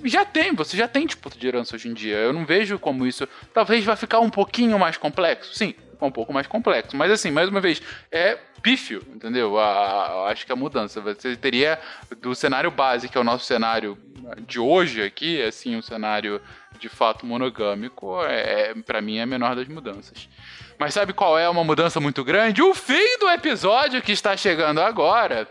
já 0.03 0.25
tem, 0.25 0.53
você 0.53 0.75
já 0.75 0.87
tem 0.87 1.05
disputa 1.05 1.37
de 1.37 1.47
herança 1.47 1.75
hoje 1.75 1.87
em 1.87 1.93
dia. 1.93 2.17
Eu 2.17 2.33
não 2.33 2.45
vejo 2.45 2.77
como 2.77 3.07
isso. 3.07 3.27
Talvez 3.53 3.85
vai 3.85 3.95
ficar 3.95 4.19
um 4.19 4.29
pouquinho 4.29 4.77
mais 4.77 4.97
complexo. 4.97 5.53
Sim, 5.53 5.73
um 6.01 6.11
pouco 6.11 6.33
mais 6.33 6.45
complexo. 6.45 6.95
Mas 6.95 7.09
assim, 7.09 7.31
mais 7.31 7.47
uma 7.47 7.61
vez, 7.61 7.81
é 8.11 8.37
pífio, 8.61 9.03
entendeu? 9.13 9.57
A, 9.57 9.65
a, 9.65 10.31
acho 10.31 10.45
que 10.45 10.51
a 10.51 10.55
mudança. 10.55 11.01
Você 11.01 11.35
teria 11.35 11.79
do 12.21 12.35
cenário 12.35 12.71
base, 12.71 13.09
que 13.09 13.17
é 13.17 13.21
o 13.21 13.23
nosso 13.23 13.45
cenário 13.45 13.97
de 14.45 14.59
hoje 14.59 15.01
aqui, 15.01 15.41
assim, 15.41 15.75
um 15.75 15.81
cenário 15.81 16.41
de 16.79 16.89
fato 16.89 17.25
monogâmico, 17.25 18.23
é, 18.23 18.73
para 18.85 19.01
mim 19.01 19.17
é 19.17 19.23
a 19.23 19.25
menor 19.25 19.55
das 19.55 19.67
mudanças. 19.67 20.29
Mas 20.77 20.93
sabe 20.93 21.13
qual 21.13 21.39
é 21.39 21.49
uma 21.49 21.63
mudança 21.63 21.99
muito 21.99 22.23
grande? 22.23 22.61
O 22.61 22.73
fim 22.75 23.17
do 23.19 23.29
episódio 23.29 24.01
que 24.01 24.11
está 24.11 24.37
chegando 24.37 24.79
agora. 24.79 25.47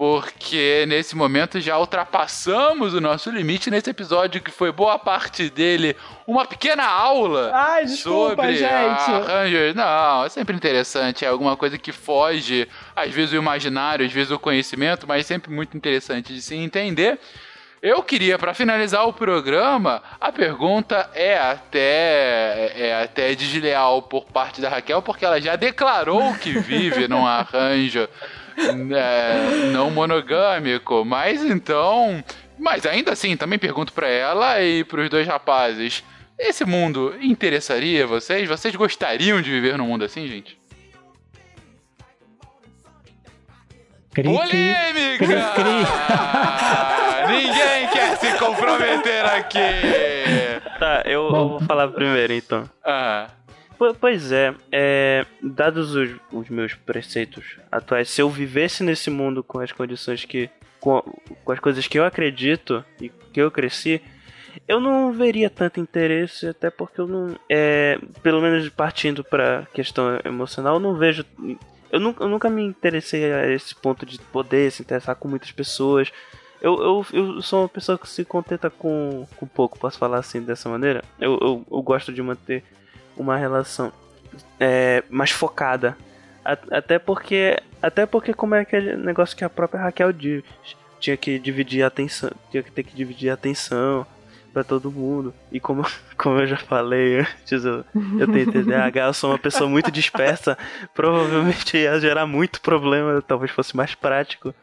Porque 0.00 0.86
nesse 0.88 1.14
momento 1.14 1.60
já 1.60 1.76
ultrapassamos 1.78 2.94
o 2.94 3.02
nosso 3.02 3.30
limite 3.30 3.70
nesse 3.70 3.90
episódio 3.90 4.40
que 4.40 4.50
foi 4.50 4.72
boa 4.72 4.98
parte 4.98 5.50
dele 5.50 5.94
uma 6.26 6.46
pequena 6.46 6.86
aula 6.86 7.50
Ai, 7.52 7.84
desculpa, 7.84 8.30
sobre 8.30 8.56
gente. 8.56 8.70
arranjos. 8.70 9.74
Não, 9.74 10.24
é 10.24 10.28
sempre 10.30 10.56
interessante, 10.56 11.26
é 11.26 11.28
alguma 11.28 11.54
coisa 11.54 11.76
que 11.76 11.92
foge, 11.92 12.66
às 12.96 13.12
vezes 13.12 13.34
o 13.34 13.36
imaginário, 13.36 14.06
às 14.06 14.10
vezes 14.10 14.30
o 14.30 14.38
conhecimento, 14.38 15.06
mas 15.06 15.26
sempre 15.26 15.52
muito 15.52 15.76
interessante 15.76 16.32
de 16.32 16.40
se 16.40 16.54
entender. 16.54 17.18
Eu 17.82 18.02
queria, 18.02 18.38
para 18.38 18.54
finalizar 18.54 19.06
o 19.06 19.12
programa, 19.12 20.02
a 20.18 20.32
pergunta 20.32 21.10
é 21.14 21.38
até, 21.38 22.72
é 22.74 23.02
até 23.02 23.34
desleal 23.34 24.00
por 24.00 24.24
parte 24.24 24.62
da 24.62 24.70
Raquel, 24.70 25.02
porque 25.02 25.26
ela 25.26 25.38
já 25.38 25.56
declarou 25.56 26.34
que 26.36 26.58
vive 26.58 27.06
num 27.06 27.26
arranjo 27.26 28.08
é, 28.94 29.70
não 29.72 29.90
monogâmico. 29.90 31.04
Mas 31.04 31.44
então. 31.44 32.22
Mas 32.58 32.84
ainda 32.84 33.12
assim, 33.12 33.36
também 33.36 33.58
pergunto 33.58 33.92
para 33.92 34.08
ela 34.08 34.62
e 34.62 34.84
para 34.84 35.00
os 35.00 35.08
dois 35.08 35.26
rapazes: 35.26 36.04
esse 36.38 36.64
mundo 36.64 37.14
interessaria 37.20 38.06
vocês? 38.06 38.48
Vocês 38.48 38.74
gostariam 38.74 39.40
de 39.42 39.50
viver 39.50 39.76
num 39.76 39.86
mundo 39.86 40.04
assim, 40.04 40.26
gente? 40.26 40.58
Cri, 44.12 44.24
Polêmica! 44.24 45.18
Cri, 45.18 45.34
cri. 45.54 45.80
Ninguém 47.30 47.88
quer 47.92 48.16
se 48.16 48.38
comprometer 48.38 49.24
aqui! 49.24 49.58
Tá, 50.80 51.02
eu, 51.04 51.26
eu 51.26 51.48
vou 51.48 51.60
falar 51.60 51.88
primeiro 51.88 52.32
então. 52.32 52.68
Ah. 52.82 53.28
Pois 53.98 54.30
é, 54.30 54.54
é, 54.70 55.24
dados 55.42 55.94
os, 55.94 56.10
os 56.30 56.50
meus 56.50 56.74
preceitos 56.74 57.56
atuais, 57.72 58.10
se 58.10 58.20
eu 58.20 58.28
vivesse 58.28 58.82
nesse 58.82 59.08
mundo 59.08 59.42
com 59.42 59.58
as 59.58 59.72
condições 59.72 60.24
que. 60.24 60.50
Com, 60.78 61.00
com 61.44 61.52
as 61.52 61.60
coisas 61.60 61.86
que 61.86 61.98
eu 61.98 62.04
acredito 62.04 62.82
e 63.00 63.10
que 63.32 63.40
eu 63.40 63.50
cresci, 63.50 64.00
eu 64.66 64.80
não 64.80 65.12
veria 65.12 65.50
tanto 65.50 65.80
interesse, 65.80 66.48
até 66.48 66.70
porque 66.70 67.00
eu 67.00 67.06
não. 67.06 67.36
É, 67.48 67.98
pelo 68.22 68.42
menos 68.42 68.68
partindo 68.68 69.24
pra 69.24 69.66
questão 69.72 70.18
emocional, 70.26 70.74
eu 70.74 70.80
não 70.80 70.94
vejo. 70.96 71.24
Eu 71.90 72.00
nunca, 72.00 72.24
eu 72.24 72.28
nunca 72.28 72.50
me 72.50 72.62
interessei 72.62 73.32
a 73.32 73.50
esse 73.50 73.74
ponto 73.74 74.04
de 74.04 74.18
poder 74.18 74.70
se 74.70 74.82
interessar 74.82 75.16
com 75.16 75.26
muitas 75.26 75.52
pessoas. 75.52 76.12
Eu, 76.60 76.78
eu, 76.82 77.06
eu 77.12 77.42
sou 77.42 77.62
uma 77.62 77.68
pessoa 77.68 77.98
que 77.98 78.08
se 78.08 78.24
contenta 78.26 78.68
com, 78.68 79.26
com 79.36 79.46
pouco, 79.46 79.78
posso 79.78 79.98
falar 79.98 80.18
assim 80.18 80.42
dessa 80.42 80.68
maneira. 80.68 81.02
Eu, 81.18 81.38
eu, 81.40 81.66
eu 81.70 81.82
gosto 81.82 82.12
de 82.12 82.22
manter 82.22 82.62
uma 83.16 83.36
relação 83.36 83.92
é, 84.58 85.02
mais 85.08 85.30
focada. 85.30 85.96
Até 86.70 86.98
porque, 86.98 87.58
até 87.82 88.06
porque 88.06 88.32
como 88.32 88.54
é 88.54 88.60
aquele 88.60 88.96
negócio 88.96 89.36
que 89.36 89.44
a 89.44 89.50
própria 89.50 89.82
Raquel 89.82 90.12
diz, 90.12 90.42
tinha 90.98 91.16
que 91.16 91.38
dividir 91.38 91.82
a 91.82 91.86
atenção, 91.86 92.30
tinha 92.50 92.62
que 92.62 92.70
ter 92.70 92.82
que 92.82 92.94
dividir 92.94 93.30
a 93.30 93.34
atenção 93.34 94.06
pra 94.52 94.64
todo 94.64 94.90
mundo. 94.90 95.34
E 95.52 95.60
como, 95.60 95.84
como 96.16 96.38
eu 96.40 96.46
já 96.46 96.56
falei 96.56 97.20
antes, 97.20 97.64
eu, 97.64 97.84
eu 98.18 98.26
tenho 98.26 98.50
TDAH, 98.50 99.06
eu 99.06 99.14
sou 99.14 99.30
uma 99.30 99.38
pessoa 99.38 99.68
muito 99.68 99.90
dispersa, 99.90 100.56
provavelmente 100.94 101.76
ia 101.76 102.00
gerar 102.00 102.26
muito 102.26 102.60
problema, 102.60 103.22
talvez 103.22 103.50
fosse 103.50 103.76
mais 103.76 103.94
prático 103.94 104.54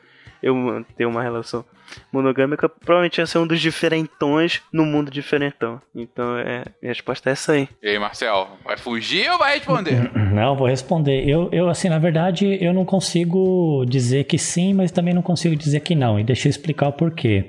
eu 0.42 0.56
manter 0.56 1.06
uma 1.06 1.22
relação 1.22 1.66
monogâmica, 2.12 2.68
provavelmente 2.68 3.20
ia 3.20 3.26
ser 3.26 3.38
um 3.38 3.48
dos 3.48 3.60
diferentões 3.62 4.62
no 4.72 4.86
mundo 4.86 5.10
diferentão. 5.10 5.82
Então, 5.96 6.38
é, 6.38 6.64
a 6.84 6.88
resposta 6.88 7.30
é 7.30 7.34
essa 7.34 7.54
aí. 7.54 7.70
E 7.82 7.90
aí, 7.90 8.00
Marcel, 8.00 8.50
vai 8.64 8.78
fugir 8.78 9.30
ou 9.32 9.38
vai 9.38 9.56
responder? 9.56 10.12
Não, 10.34 10.56
vou 10.56 10.68
responder. 10.68 11.28
Eu, 11.28 11.50
eu, 11.52 11.70
assim, 11.70 11.90
na 11.90 12.00
verdade, 12.00 12.58
eu 12.62 12.74
não 12.74 12.86
consigo 12.86 13.86
dizer 13.88 14.26
que 14.26 14.38
sim, 14.38 14.74
mas 14.74 14.92
também 14.92 15.14
não 15.14 15.22
consigo 15.22 15.56
dizer 15.56 15.80
que 15.80 15.96
não. 15.96 16.20
E 16.20 16.24
deixa 16.24 16.48
eu 16.48 16.50
explicar 16.50 16.90
o 16.90 16.94
porquê. 16.94 17.46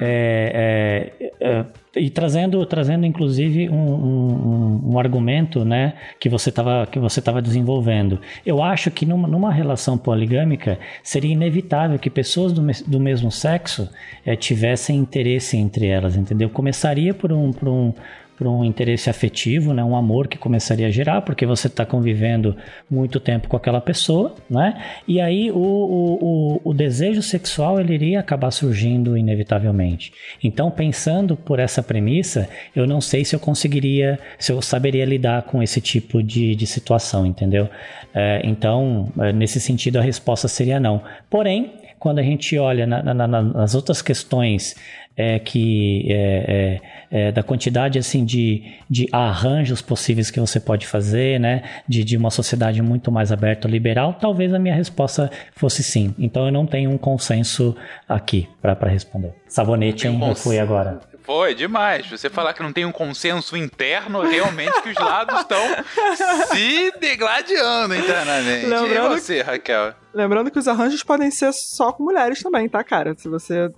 É, 0.00 1.12
é, 1.20 1.30
é, 1.40 1.64
e 1.98 2.10
trazendo, 2.10 2.64
trazendo 2.66 3.04
inclusive 3.04 3.68
um, 3.68 3.74
um, 3.74 4.80
um 4.92 4.98
argumento, 4.98 5.64
né, 5.64 5.94
que 6.18 6.28
você 6.28 6.50
estava 6.50 7.42
desenvolvendo. 7.42 8.20
Eu 8.44 8.62
acho 8.62 8.90
que 8.90 9.04
numa, 9.04 9.26
numa 9.26 9.52
relação 9.52 9.98
poligâmica 9.98 10.78
seria 11.02 11.32
inevitável 11.32 11.98
que 11.98 12.10
pessoas 12.10 12.52
do, 12.52 12.62
do 12.86 13.00
mesmo 13.00 13.30
sexo 13.30 13.90
eh, 14.24 14.36
tivessem 14.36 14.96
interesse 14.96 15.56
entre 15.56 15.86
elas, 15.86 16.16
entendeu? 16.16 16.48
Começaria 16.48 17.12
por 17.12 17.32
um, 17.32 17.52
por 17.52 17.68
um 17.68 17.92
por 18.38 18.46
um 18.46 18.64
interesse 18.64 19.10
afetivo, 19.10 19.74
né, 19.74 19.82
um 19.82 19.96
amor 19.96 20.28
que 20.28 20.38
começaria 20.38 20.86
a 20.86 20.90
gerar, 20.90 21.22
porque 21.22 21.44
você 21.44 21.66
está 21.66 21.84
convivendo 21.84 22.56
muito 22.88 23.18
tempo 23.18 23.48
com 23.48 23.56
aquela 23.56 23.80
pessoa, 23.80 24.36
né? 24.48 24.80
E 25.08 25.20
aí 25.20 25.50
o, 25.50 25.56
o, 25.56 26.18
o, 26.22 26.60
o 26.70 26.72
desejo 26.72 27.20
sexual 27.20 27.80
ele 27.80 27.94
iria 27.94 28.20
acabar 28.20 28.52
surgindo 28.52 29.16
inevitavelmente. 29.16 30.12
Então, 30.42 30.70
pensando 30.70 31.36
por 31.36 31.58
essa 31.58 31.82
premissa, 31.82 32.48
eu 32.76 32.86
não 32.86 33.00
sei 33.00 33.24
se 33.24 33.34
eu 33.34 33.40
conseguiria, 33.40 34.20
se 34.38 34.52
eu 34.52 34.62
saberia 34.62 35.04
lidar 35.04 35.42
com 35.42 35.60
esse 35.60 35.80
tipo 35.80 36.22
de, 36.22 36.54
de 36.54 36.66
situação, 36.66 37.26
entendeu? 37.26 37.68
É, 38.14 38.40
então, 38.44 39.12
é, 39.18 39.32
nesse 39.32 39.60
sentido, 39.60 39.98
a 39.98 40.02
resposta 40.02 40.46
seria 40.46 40.78
não. 40.78 41.02
Porém, 41.28 41.72
quando 41.98 42.18
a 42.18 42.22
gente 42.22 42.56
olha 42.58 42.86
na- 42.86 43.02
na- 43.02 43.26
na- 43.26 43.42
nas 43.42 43.74
outras 43.74 44.00
questões 44.02 44.74
é, 45.16 45.38
que 45.40 46.06
é, 46.08 46.80
é, 47.10 47.26
é, 47.28 47.32
da 47.32 47.42
quantidade 47.42 47.98
assim 47.98 48.24
de, 48.24 48.62
de 48.88 49.08
arranjos 49.10 49.82
possíveis 49.82 50.30
que 50.30 50.38
você 50.38 50.60
pode 50.60 50.86
fazer, 50.86 51.40
né, 51.40 51.62
de, 51.88 52.04
de 52.04 52.16
uma 52.16 52.30
sociedade 52.30 52.80
muito 52.80 53.10
mais 53.10 53.32
aberta, 53.32 53.66
liberal, 53.66 54.14
talvez 54.14 54.54
a 54.54 54.60
minha 54.60 54.74
resposta 54.76 55.28
fosse 55.56 55.82
sim. 55.82 56.14
Então 56.20 56.46
eu 56.46 56.52
não 56.52 56.64
tenho 56.66 56.90
um 56.90 56.96
consenso 56.98 57.76
aqui 58.08 58.48
para 58.62 58.88
responder. 58.88 59.32
Sabonete 59.48 60.06
eu 60.06 60.12
fui 60.36 60.58
agora. 60.60 61.00
Pô, 61.28 61.44
é 61.44 61.52
demais. 61.52 62.08
Você 62.08 62.30
falar 62.30 62.54
que 62.54 62.62
não 62.62 62.72
tem 62.72 62.86
um 62.86 62.90
consenso 62.90 63.54
interno, 63.54 64.22
realmente 64.22 64.80
que 64.80 64.88
os 64.88 64.96
lados 64.96 65.40
estão 65.40 65.60
se 66.48 66.90
degladiando 66.98 67.94
internamente. 67.94 68.64
Lembrando 68.64 69.14
e 69.14 69.20
você, 69.20 69.42
Raquel? 69.42 69.92
Lembrando 70.14 70.50
que 70.50 70.58
os 70.58 70.66
arranjos 70.66 71.02
podem 71.02 71.30
ser 71.30 71.52
só 71.52 71.92
com 71.92 72.02
mulheres 72.02 72.42
também, 72.42 72.66
tá, 72.66 72.82
cara? 72.82 73.14
Se 73.14 73.28
você. 73.28 73.70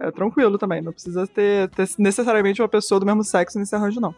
É 0.00 0.10
tranquilo 0.10 0.58
também. 0.58 0.82
Não 0.82 0.90
precisa 0.92 1.28
ter, 1.28 1.68
ter 1.68 1.88
necessariamente 1.96 2.60
uma 2.60 2.68
pessoa 2.68 2.98
do 2.98 3.06
mesmo 3.06 3.22
sexo 3.22 3.56
nesse 3.56 3.76
arranjo, 3.76 4.00
não. 4.00 4.12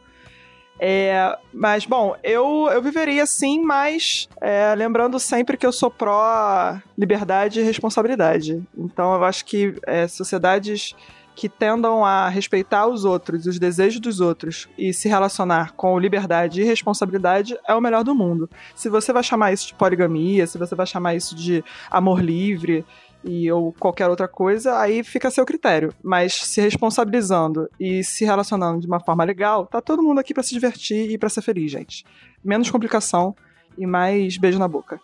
É, 0.80 1.36
mas, 1.53 1.84
bom, 1.84 2.16
eu, 2.22 2.70
eu 2.72 2.80
viveria 2.80 3.24
assim, 3.24 3.61
mas 3.61 4.30
é, 4.41 4.74
lembrando 4.74 5.18
sempre 5.18 5.59
que 5.59 5.66
eu 5.66 5.72
sou 5.72 5.91
pró 5.91 6.78
liberdade 6.97 7.61
e 7.61 7.64
responsabilidade. 7.64 8.62
Então 8.74 9.12
eu 9.12 9.24
acho 9.24 9.45
que 9.45 9.74
é, 9.86 10.09
sociedades 10.09 10.97
que 11.39 11.49
tendam 11.49 12.05
a 12.05 12.28
respeitar 12.28 12.89
os 12.89 13.05
outros, 13.05 13.47
os 13.47 13.61
desejos 13.61 14.01
dos 14.01 14.18
outros 14.18 14.68
e 14.76 14.93
se 14.93 15.09
relacionar 15.09 15.72
com 15.74 15.97
liberdade 15.97 16.61
e 16.61 16.64
responsabilidade 16.64 17.57
é 17.64 17.72
o 17.76 17.80
melhor 17.80 18.03
do 18.03 18.12
mundo. 18.12 18.51
Se 18.74 18.89
você 18.89 19.12
vai 19.12 19.22
chamar 19.22 19.53
isso 19.53 19.68
de 19.68 19.74
poligamia, 19.74 20.49
se 20.49 20.59
você 20.59 20.74
vai 20.74 20.84
chamar 20.84 21.14
isso 21.14 21.36
de 21.36 21.62
amor 21.89 22.20
livre, 22.20 22.84
e 23.22 23.51
ou 23.53 23.72
qualquer 23.72 24.09
outra 24.09 24.26
coisa, 24.26 24.80
aí 24.80 25.05
fica 25.05 25.28
a 25.28 25.30
seu 25.30 25.47
critério. 25.47 25.95
Mas 26.03 26.34
se 26.34 26.61
responsabilizando 26.61 27.70
e 27.78 28.03
se 28.03 28.24
relacionando 28.24 28.80
de 28.80 28.89
uma 28.89 28.99
forma 28.99 29.22
legal, 29.22 29.64
tá 29.64 29.80
todo 29.80 30.03
mundo 30.03 30.18
aqui 30.18 30.34
para 30.34 30.43
se 30.43 30.53
divertir 30.55 31.09
e 31.09 31.16
para 31.16 31.28
ser 31.28 31.43
feliz, 31.43 31.70
gente. 31.70 32.05
Menos 32.45 32.68
complicação 32.68 33.32
e 33.76 33.86
mais 33.86 34.36
beijo 34.39 34.59
na 34.59 34.66
boca. 34.66 35.01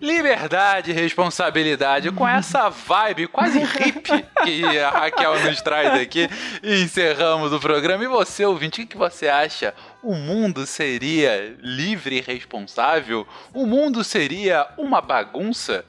Liberdade 0.00 0.90
e 0.90 0.94
responsabilidade. 0.94 2.10
Com 2.10 2.28
essa 2.28 2.68
vibe 2.68 3.28
quase 3.28 3.58
hippie 3.58 4.24
que 4.44 4.78
a 4.78 4.90
Raquel 4.90 5.40
nos 5.40 5.62
traz 5.62 5.98
aqui, 6.00 6.28
encerramos 6.62 7.52
o 7.52 7.58
programa. 7.58 8.04
E 8.04 8.08
você, 8.08 8.44
ouvinte, 8.44 8.82
o 8.82 8.86
que 8.86 8.96
você 8.96 9.28
acha? 9.28 9.74
O 10.02 10.14
mundo 10.14 10.66
seria 10.66 11.56
livre 11.60 12.18
e 12.18 12.20
responsável? 12.20 13.26
O 13.54 13.64
mundo 13.66 14.04
seria 14.04 14.66
uma 14.76 15.00
bagunça? 15.00 15.84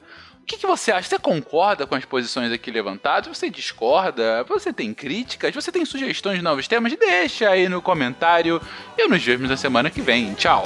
que, 0.48 0.56
que 0.56 0.66
você 0.66 0.90
acha? 0.90 1.10
Você 1.10 1.18
concorda 1.18 1.86
com 1.86 1.94
as 1.94 2.06
posições 2.06 2.50
aqui 2.50 2.70
levantadas? 2.70 3.36
Você 3.36 3.50
discorda? 3.50 4.42
Você 4.44 4.72
tem 4.72 4.94
críticas? 4.94 5.54
Você 5.54 5.70
tem 5.70 5.84
sugestões 5.84 6.38
de 6.38 6.42
novos 6.42 6.66
temas? 6.66 6.96
Deixa 6.96 7.50
aí 7.50 7.68
no 7.68 7.82
comentário. 7.82 8.60
E 8.96 9.06
nos 9.06 9.22
vemos 9.22 9.50
na 9.50 9.56
semana 9.58 9.90
que 9.90 10.00
vem. 10.00 10.32
Tchau! 10.32 10.64